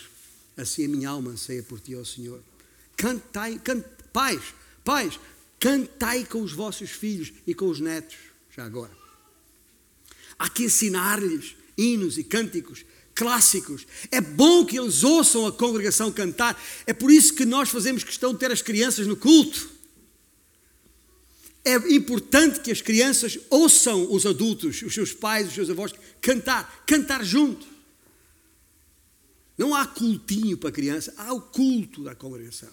assim 0.56 0.84
a 0.84 0.88
minha 0.88 1.08
alma 1.08 1.30
anseia 1.30 1.62
por 1.62 1.78
ti, 1.78 1.94
ó 1.94 2.04
Senhor. 2.04 2.40
Cantai, 2.96 3.60
can, 3.62 3.84
pais, 4.12 4.42
pais, 4.84 5.18
cantai 5.60 6.24
com 6.24 6.40
os 6.40 6.52
vossos 6.52 6.90
filhos 6.90 7.32
e 7.46 7.54
com 7.54 7.68
os 7.68 7.78
netos, 7.78 8.16
já 8.56 8.64
agora. 8.64 8.90
Há 10.38 10.48
que 10.48 10.64
ensinar-lhes 10.64 11.54
hinos 11.76 12.16
e 12.18 12.24
cânticos 12.24 12.84
clássicos. 13.14 13.86
É 14.10 14.20
bom 14.20 14.64
que 14.64 14.78
eles 14.78 15.04
ouçam 15.04 15.46
a 15.46 15.52
congregação 15.52 16.10
cantar. 16.10 16.60
É 16.86 16.94
por 16.94 17.10
isso 17.10 17.34
que 17.34 17.44
nós 17.44 17.68
fazemos 17.68 18.02
questão 18.02 18.32
de 18.32 18.38
ter 18.38 18.50
as 18.50 18.62
crianças 18.62 19.06
no 19.06 19.14
culto. 19.14 19.70
É 21.62 21.74
importante 21.92 22.60
que 22.60 22.70
as 22.70 22.80
crianças 22.80 23.38
ouçam 23.50 24.10
os 24.10 24.24
adultos, 24.24 24.80
os 24.80 24.94
seus 24.94 25.12
pais, 25.12 25.48
os 25.48 25.54
seus 25.54 25.68
avós, 25.68 25.92
cantar, 26.22 26.84
cantar 26.86 27.22
junto. 27.22 27.66
Não 29.58 29.74
há 29.74 29.86
cultinho 29.86 30.56
para 30.56 30.70
a 30.70 30.72
criança, 30.72 31.12
há 31.18 31.34
o 31.34 31.42
culto 31.42 32.02
da 32.02 32.14
congregação. 32.14 32.70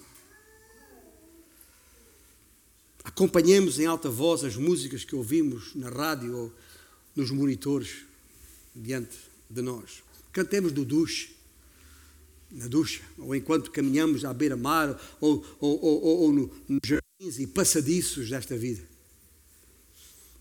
Acompanhemos 3.08 3.80
em 3.80 3.86
alta 3.86 4.10
voz 4.10 4.44
as 4.44 4.58
músicas 4.58 5.06
que 5.06 5.16
ouvimos 5.16 5.74
na 5.74 5.90
rádio 5.90 6.36
ou 6.36 6.54
nos 7.16 7.32
monitores 7.32 8.06
diante 8.76 9.18
de 9.50 9.62
nós. 9.62 10.04
Cantemos 10.34 10.74
no 10.74 10.84
duche, 10.84 11.34
na 12.52 12.68
ducha, 12.68 13.02
ou 13.18 13.34
enquanto 13.34 13.72
caminhamos 13.72 14.26
à 14.26 14.34
beira-mar, 14.34 15.00
ou, 15.22 15.44
ou, 15.58 15.82
ou, 15.82 16.18
ou 16.20 16.34
no, 16.34 16.52
nos 16.68 16.82
jardins 16.84 17.40
e 17.40 17.48
passadiços 17.48 18.30
desta 18.30 18.58
vida. 18.58 18.84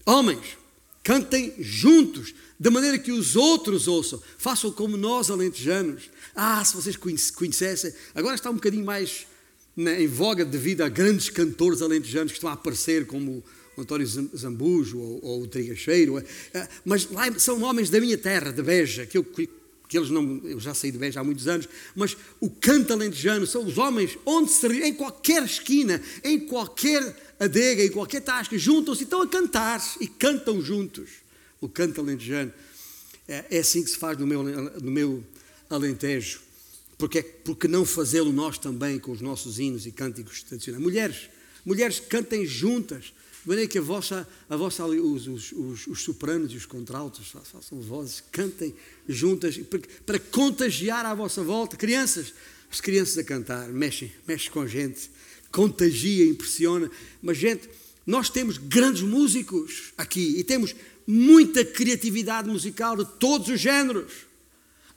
Homens, 0.04 0.58
cantem 1.04 1.54
juntos, 1.60 2.34
de 2.58 2.68
maneira 2.68 2.98
que 2.98 3.12
os 3.12 3.36
outros 3.36 3.86
ouçam. 3.86 4.20
Façam 4.38 4.72
como 4.72 4.96
nós, 4.96 5.30
alentejanos. 5.30 6.10
Ah, 6.34 6.64
se 6.64 6.74
vocês 6.74 6.96
conhecessem. 6.96 7.94
Agora 8.12 8.34
está 8.34 8.50
um 8.50 8.54
bocadinho 8.54 8.84
mais 8.84 9.24
em 9.76 10.06
voga 10.06 10.44
devido 10.44 10.82
a 10.82 10.88
grandes 10.88 11.28
cantores 11.28 11.82
alentejanos 11.82 12.32
que 12.32 12.38
estão 12.38 12.48
a 12.48 12.54
aparecer, 12.54 13.06
como 13.06 13.44
o 13.76 13.80
António 13.82 14.06
Zambujo 14.06 14.98
ou, 14.98 15.24
ou 15.24 15.42
o 15.42 15.46
Trigacheiro. 15.46 16.18
Eh, 16.18 16.68
mas 16.84 17.10
lá 17.10 17.30
são 17.38 17.62
homens 17.62 17.90
da 17.90 18.00
minha 18.00 18.16
terra, 18.16 18.50
de 18.50 18.62
Beja, 18.62 19.04
que 19.04 19.18
eu 19.18 19.24
que 19.88 19.96
eles 19.96 20.10
não, 20.10 20.40
eu 20.44 20.58
já 20.58 20.74
saí 20.74 20.90
de 20.90 20.98
Beja 20.98 21.20
há 21.20 21.24
muitos 21.24 21.46
anos, 21.46 21.68
mas 21.94 22.16
o 22.40 22.50
canto 22.50 22.92
alentejano 22.92 23.46
são 23.46 23.64
os 23.64 23.78
homens 23.78 24.18
onde 24.26 24.50
se 24.50 24.66
em 24.66 24.92
qualquer 24.92 25.44
esquina, 25.44 26.02
em 26.24 26.40
qualquer 26.40 27.16
adega, 27.38 27.84
em 27.84 27.90
qualquer 27.90 28.20
tasca, 28.20 28.58
juntam-se 28.58 29.02
e 29.02 29.04
estão 29.04 29.22
a 29.22 29.28
cantar 29.28 29.80
e 30.00 30.08
cantam 30.08 30.60
juntos. 30.60 31.08
O 31.60 31.68
canto 31.68 32.00
alentejano 32.00 32.52
é, 33.28 33.44
é 33.48 33.58
assim 33.58 33.82
que 33.82 33.90
se 33.90 33.96
faz 33.96 34.18
no 34.18 34.26
meu, 34.26 34.42
no 34.42 34.90
meu 34.90 35.24
alentejo. 35.70 36.40
Porque, 36.98 37.22
porque 37.22 37.68
não 37.68 37.84
fazê-lo 37.84 38.32
nós 38.32 38.58
também 38.58 38.98
com 38.98 39.12
os 39.12 39.20
nossos 39.20 39.58
hinos 39.58 39.86
e 39.86 39.92
cânticos 39.92 40.42
tradicionais? 40.42 40.82
Mulheres, 40.82 41.28
mulheres 41.64 42.00
cantem 42.00 42.46
juntas, 42.46 43.12
de 43.42 43.48
maneira 43.48 43.70
que 43.70 43.78
a 43.78 43.82
vossa, 43.82 44.26
a 44.48 44.56
vossa, 44.56 44.84
os, 44.86 45.26
os, 45.26 45.52
os, 45.52 45.86
os 45.86 46.02
sopranos 46.02 46.52
e 46.52 46.56
os 46.56 46.66
contraltos 46.66 47.28
façam 47.28 47.80
vozes, 47.80 48.22
cantem 48.32 48.74
juntas, 49.06 49.58
para, 49.58 49.80
para 50.04 50.18
contagiar 50.18 51.04
à 51.04 51.14
vossa 51.14 51.42
volta. 51.44 51.76
Crianças, 51.76 52.32
as 52.70 52.80
crianças 52.80 53.18
a 53.18 53.24
cantar, 53.24 53.68
mexem, 53.68 54.10
mexem 54.26 54.50
com 54.50 54.60
a 54.60 54.66
gente, 54.66 55.10
contagia, 55.52 56.24
impressiona. 56.24 56.90
Mas, 57.22 57.36
gente, 57.36 57.68
nós 58.06 58.30
temos 58.30 58.56
grandes 58.56 59.02
músicos 59.02 59.92
aqui 59.98 60.38
e 60.38 60.44
temos 60.44 60.74
muita 61.06 61.64
criatividade 61.64 62.48
musical 62.48 62.96
de 62.96 63.04
todos 63.18 63.48
os 63.48 63.60
géneros. 63.60 64.25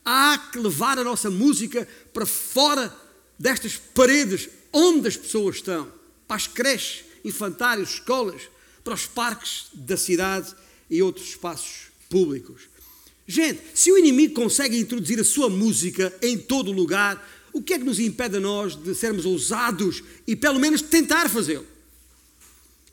Há 0.03 0.37
que 0.51 0.59
levar 0.59 0.97
a 0.97 1.03
nossa 1.03 1.29
música 1.29 1.87
para 2.13 2.25
fora 2.25 2.95
destas 3.37 3.77
paredes 3.77 4.49
onde 4.71 5.07
as 5.07 5.17
pessoas 5.17 5.57
estão, 5.57 5.91
para 6.27 6.37
as 6.37 6.47
creches 6.47 7.05
infantários, 7.23 7.93
escolas, 7.93 8.43
para 8.83 8.93
os 8.93 9.05
parques 9.05 9.67
da 9.73 9.97
cidade 9.97 10.53
e 10.89 11.01
outros 11.01 11.29
espaços 11.29 11.87
públicos. 12.09 12.63
Gente, 13.27 13.61
se 13.75 13.91
o 13.91 13.97
inimigo 13.97 14.33
consegue 14.33 14.79
introduzir 14.79 15.19
a 15.19 15.23
sua 15.23 15.49
música 15.49 16.13
em 16.21 16.37
todo 16.37 16.71
lugar, 16.71 17.23
o 17.53 17.61
que 17.61 17.73
é 17.73 17.79
que 17.79 17.85
nos 17.85 17.99
impede 17.99 18.37
a 18.37 18.39
nós 18.39 18.75
de 18.75 18.95
sermos 18.95 19.25
ousados 19.25 20.03
e 20.25 20.35
pelo 20.35 20.59
menos 20.59 20.81
tentar 20.81 21.29
fazê-lo? 21.29 21.65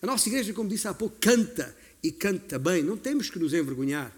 A 0.02 0.06
nossa 0.06 0.28
igreja, 0.28 0.52
como 0.52 0.68
disse 0.68 0.86
há 0.86 0.94
pouco, 0.94 1.16
canta 1.20 1.74
e 2.02 2.12
canta 2.12 2.58
bem. 2.58 2.82
Não 2.82 2.96
temos 2.96 3.30
que 3.30 3.38
nos 3.38 3.52
envergonhar 3.52 4.14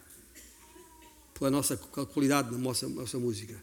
pela 1.38 1.50
nossa 1.50 1.76
qualidade 1.76 2.50
na 2.50 2.58
nossa, 2.58 2.88
nossa 2.88 3.18
música. 3.18 3.54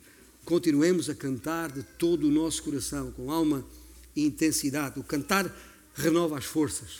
Continuemos 0.45 1.09
a 1.09 1.15
cantar 1.15 1.71
de 1.71 1.83
todo 1.83 2.27
o 2.27 2.31
nosso 2.31 2.63
coração, 2.63 3.11
com 3.11 3.31
alma 3.31 3.65
e 4.15 4.25
intensidade. 4.25 4.99
O 4.99 5.03
cantar 5.03 5.53
renova 5.93 6.37
as 6.37 6.45
forças 6.45 6.99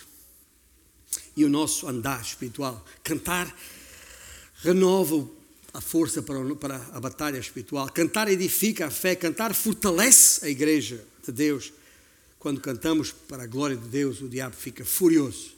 e 1.36 1.44
o 1.44 1.48
nosso 1.48 1.88
andar 1.88 2.20
espiritual. 2.20 2.84
Cantar 3.02 3.56
renova 4.56 5.28
a 5.72 5.80
força 5.80 6.22
para 6.22 6.76
a 6.92 7.00
batalha 7.00 7.38
espiritual. 7.38 7.88
Cantar 7.90 8.28
edifica 8.28 8.86
a 8.86 8.90
fé, 8.90 9.14
cantar 9.14 9.54
fortalece 9.54 10.44
a 10.44 10.48
igreja 10.48 11.02
de 11.24 11.32
Deus. 11.32 11.72
Quando 12.38 12.60
cantamos 12.60 13.12
para 13.12 13.44
a 13.44 13.46
glória 13.46 13.76
de 13.76 13.88
Deus, 13.88 14.20
o 14.20 14.28
diabo 14.28 14.54
fica 14.54 14.84
furioso. 14.84 15.54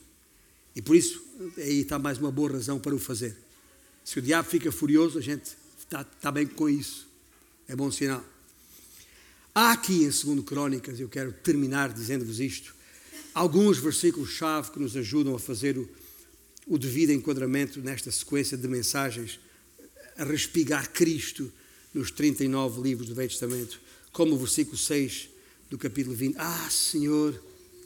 E 0.75 0.81
por 0.81 0.95
isso, 0.95 1.21
aí 1.57 1.81
está 1.81 1.99
mais 1.99 2.17
uma 2.17 2.31
boa 2.31 2.53
razão 2.53 2.79
para 2.79 2.95
o 2.95 2.99
fazer. 2.99 3.48
Se 4.09 4.17
o 4.17 4.23
diabo 4.23 4.49
fica 4.49 4.71
furioso, 4.71 5.19
a 5.19 5.21
gente 5.21 5.51
está, 5.77 6.01
está 6.01 6.31
bem 6.31 6.47
com 6.47 6.67
isso. 6.67 7.07
É 7.67 7.75
bom 7.75 7.91
sinal. 7.91 8.25
Há 9.53 9.73
aqui 9.73 10.03
em 10.03 10.09
2 10.09 10.43
Crónicas, 10.43 10.99
eu 10.99 11.07
quero 11.07 11.31
terminar 11.31 11.93
dizendo-vos 11.93 12.39
isto, 12.39 12.73
alguns 13.35 13.77
versículos-chave 13.77 14.71
que 14.71 14.79
nos 14.79 14.97
ajudam 14.97 15.35
a 15.35 15.39
fazer 15.39 15.77
o, 15.77 15.87
o 16.65 16.79
devido 16.79 17.11
enquadramento 17.11 17.81
nesta 17.81 18.09
sequência 18.09 18.57
de 18.57 18.67
mensagens, 18.67 19.39
a 20.17 20.23
respigar 20.23 20.91
Cristo 20.91 21.53
nos 21.93 22.09
39 22.09 22.81
livros 22.81 23.09
do 23.09 23.13
Velho 23.13 23.29
Testamento, 23.29 23.79
como 24.11 24.33
o 24.33 24.39
versículo 24.39 24.75
6 24.75 25.29
do 25.69 25.77
capítulo 25.77 26.15
20. 26.15 26.35
Ah, 26.39 26.67
Senhor, 26.71 27.39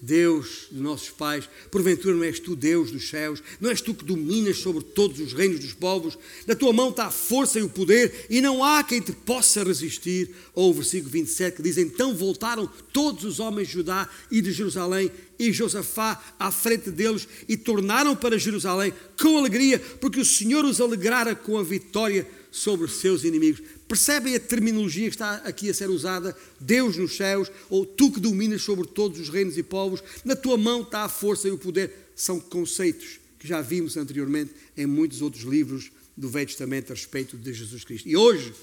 Deus 0.03 0.67
de 0.69 0.81
nossos 0.81 1.09
pais, 1.09 1.49
porventura 1.71 2.13
não 2.13 2.25
és 2.25 2.37
tu 2.37 2.57
Deus 2.57 2.91
dos 2.91 3.07
céus, 3.07 3.41
não 3.61 3.69
és 3.69 3.79
tu 3.79 3.93
que 3.93 4.03
dominas 4.03 4.57
sobre 4.57 4.83
todos 4.83 5.17
os 5.21 5.31
reinos 5.31 5.61
dos 5.61 5.71
povos, 5.71 6.17
na 6.45 6.53
tua 6.53 6.73
mão 6.73 6.89
está 6.89 7.05
a 7.05 7.11
força 7.11 7.57
e 7.57 7.63
o 7.63 7.69
poder, 7.69 8.25
e 8.29 8.41
não 8.41 8.61
há 8.61 8.83
quem 8.83 8.99
te 8.99 9.13
possa 9.13 9.63
resistir. 9.63 10.29
Ou 10.53 10.71
o 10.71 10.73
versículo 10.73 11.09
27 11.09 11.55
que 11.55 11.63
diz: 11.63 11.77
Então 11.77 12.13
voltaram 12.13 12.69
todos 12.91 13.23
os 13.23 13.39
homens 13.39 13.69
de 13.69 13.75
Judá 13.75 14.09
e 14.29 14.41
de 14.41 14.51
Jerusalém, 14.51 15.09
e 15.39 15.53
Josafá 15.53 16.21
à 16.37 16.51
frente 16.51 16.91
deles, 16.91 17.25
e 17.47 17.55
tornaram 17.55 18.13
para 18.13 18.37
Jerusalém 18.37 18.93
com 19.17 19.37
alegria, 19.37 19.79
porque 20.01 20.19
o 20.19 20.25
Senhor 20.25 20.65
os 20.65 20.81
alegrara 20.81 21.33
com 21.33 21.57
a 21.57 21.63
vitória 21.63 22.27
sobre 22.53 22.85
os 22.85 22.97
seus 22.97 23.23
inimigos. 23.23 23.63
Percebem 23.87 24.35
a 24.35 24.39
terminologia 24.39 25.09
que 25.09 25.15
está 25.15 25.37
aqui 25.37 25.71
a 25.71 25.73
ser 25.73 25.89
usada? 25.89 26.37
Deus 26.59 26.95
nos 26.95 27.17
céus, 27.17 27.51
ou 27.67 27.83
tu 27.83 28.11
que 28.11 28.19
dominas 28.19 28.61
sobre 28.61 28.87
todos 28.87 29.19
os 29.19 29.27
reinos 29.27 29.57
e 29.57 29.63
povos, 29.63 30.03
na 30.23 30.35
tua 30.35 30.55
mão 30.55 30.83
está 30.83 31.01
a 31.01 31.09
força 31.09 31.47
e 31.47 31.51
o 31.51 31.57
poder. 31.57 32.11
São 32.15 32.39
conceitos 32.39 33.19
que 33.39 33.47
já 33.47 33.59
vimos 33.59 33.97
anteriormente 33.97 34.53
em 34.77 34.85
muitos 34.85 35.23
outros 35.23 35.43
livros 35.43 35.91
do 36.15 36.29
Velho 36.29 36.45
Testamento 36.45 36.91
a 36.91 36.95
respeito 36.95 37.35
de 37.35 37.51
Jesus 37.51 37.83
Cristo. 37.83 38.07
E 38.07 38.15
hoje, 38.15 38.53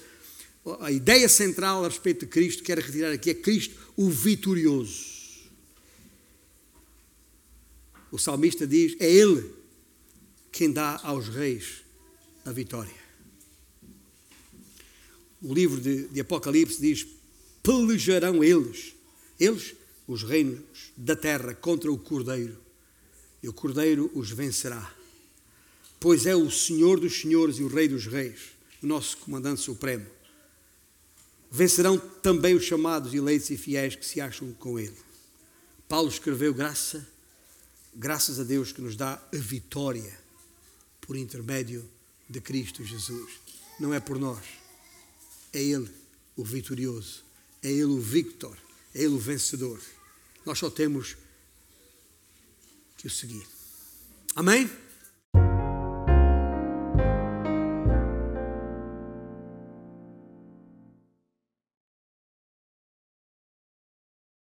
a 0.79 0.89
ideia 0.89 1.27
central 1.27 1.83
a 1.83 1.89
respeito 1.89 2.21
de 2.21 2.31
Cristo, 2.31 2.63
quero 2.63 2.79
retirar 2.79 3.11
aqui, 3.11 3.29
é 3.29 3.33
Cristo 3.33 3.75
o 3.97 4.09
vitorioso. 4.09 5.11
O 8.09 8.17
salmista 8.17 8.65
diz: 8.65 8.95
é 9.01 9.11
Ele 9.11 9.51
quem 10.49 10.71
dá 10.71 10.97
aos 11.03 11.27
reis 11.27 11.83
a 12.45 12.51
vitória 12.53 13.00
o 15.41 15.53
livro 15.53 15.81
de, 15.81 16.07
de 16.07 16.19
Apocalipse 16.19 16.79
diz: 16.79 17.07
pelejarão 17.63 18.43
eles, 18.43 18.93
eles, 19.39 19.73
os 20.07 20.23
reinos 20.23 20.91
da 20.95 21.15
terra, 21.15 21.53
contra 21.53 21.91
o 21.91 21.97
Cordeiro, 21.97 22.57
e 23.41 23.49
o 23.49 23.53
Cordeiro 23.53 24.11
os 24.13 24.29
vencerá. 24.29 24.93
Pois 25.99 26.25
é 26.25 26.35
o 26.35 26.49
Senhor 26.49 26.99
dos 26.99 27.19
Senhores 27.19 27.57
e 27.57 27.63
o 27.63 27.67
Rei 27.67 27.87
dos 27.87 28.05
Reis, 28.05 28.39
o 28.81 28.87
nosso 28.87 29.17
comandante 29.17 29.61
supremo. 29.61 30.05
Vencerão 31.49 31.97
também 31.97 32.55
os 32.55 32.63
chamados 32.63 33.13
eleitos 33.13 33.49
e 33.49 33.57
fiéis 33.57 33.95
que 33.95 34.05
se 34.05 34.21
acham 34.21 34.51
com 34.53 34.79
ele. 34.79 34.95
Paulo 35.87 36.07
escreveu 36.07 36.53
graça, 36.53 37.05
graças 37.93 38.39
a 38.39 38.43
Deus 38.43 38.71
que 38.71 38.81
nos 38.81 38.95
dá 38.95 39.13
a 39.13 39.37
vitória 39.37 40.17
por 41.01 41.17
intermédio 41.17 41.87
de 42.29 42.39
Cristo 42.39 42.83
Jesus. 42.85 43.31
Não 43.79 43.93
é 43.93 43.99
por 43.99 44.17
nós 44.17 44.60
é 45.53 45.61
Ele 45.61 45.89
o 46.35 46.43
vitorioso, 46.43 47.23
é 47.61 47.69
Ele 47.69 47.83
o 47.83 47.99
victor, 47.99 48.57
É 48.93 49.03
Ele 49.03 49.13
o 49.13 49.19
vencedor. 49.19 49.79
Nós 50.45 50.59
só 50.59 50.69
temos 50.69 51.15
que 52.97 53.07
o 53.07 53.09
seguir. 53.09 53.45
Amém? 54.35 54.69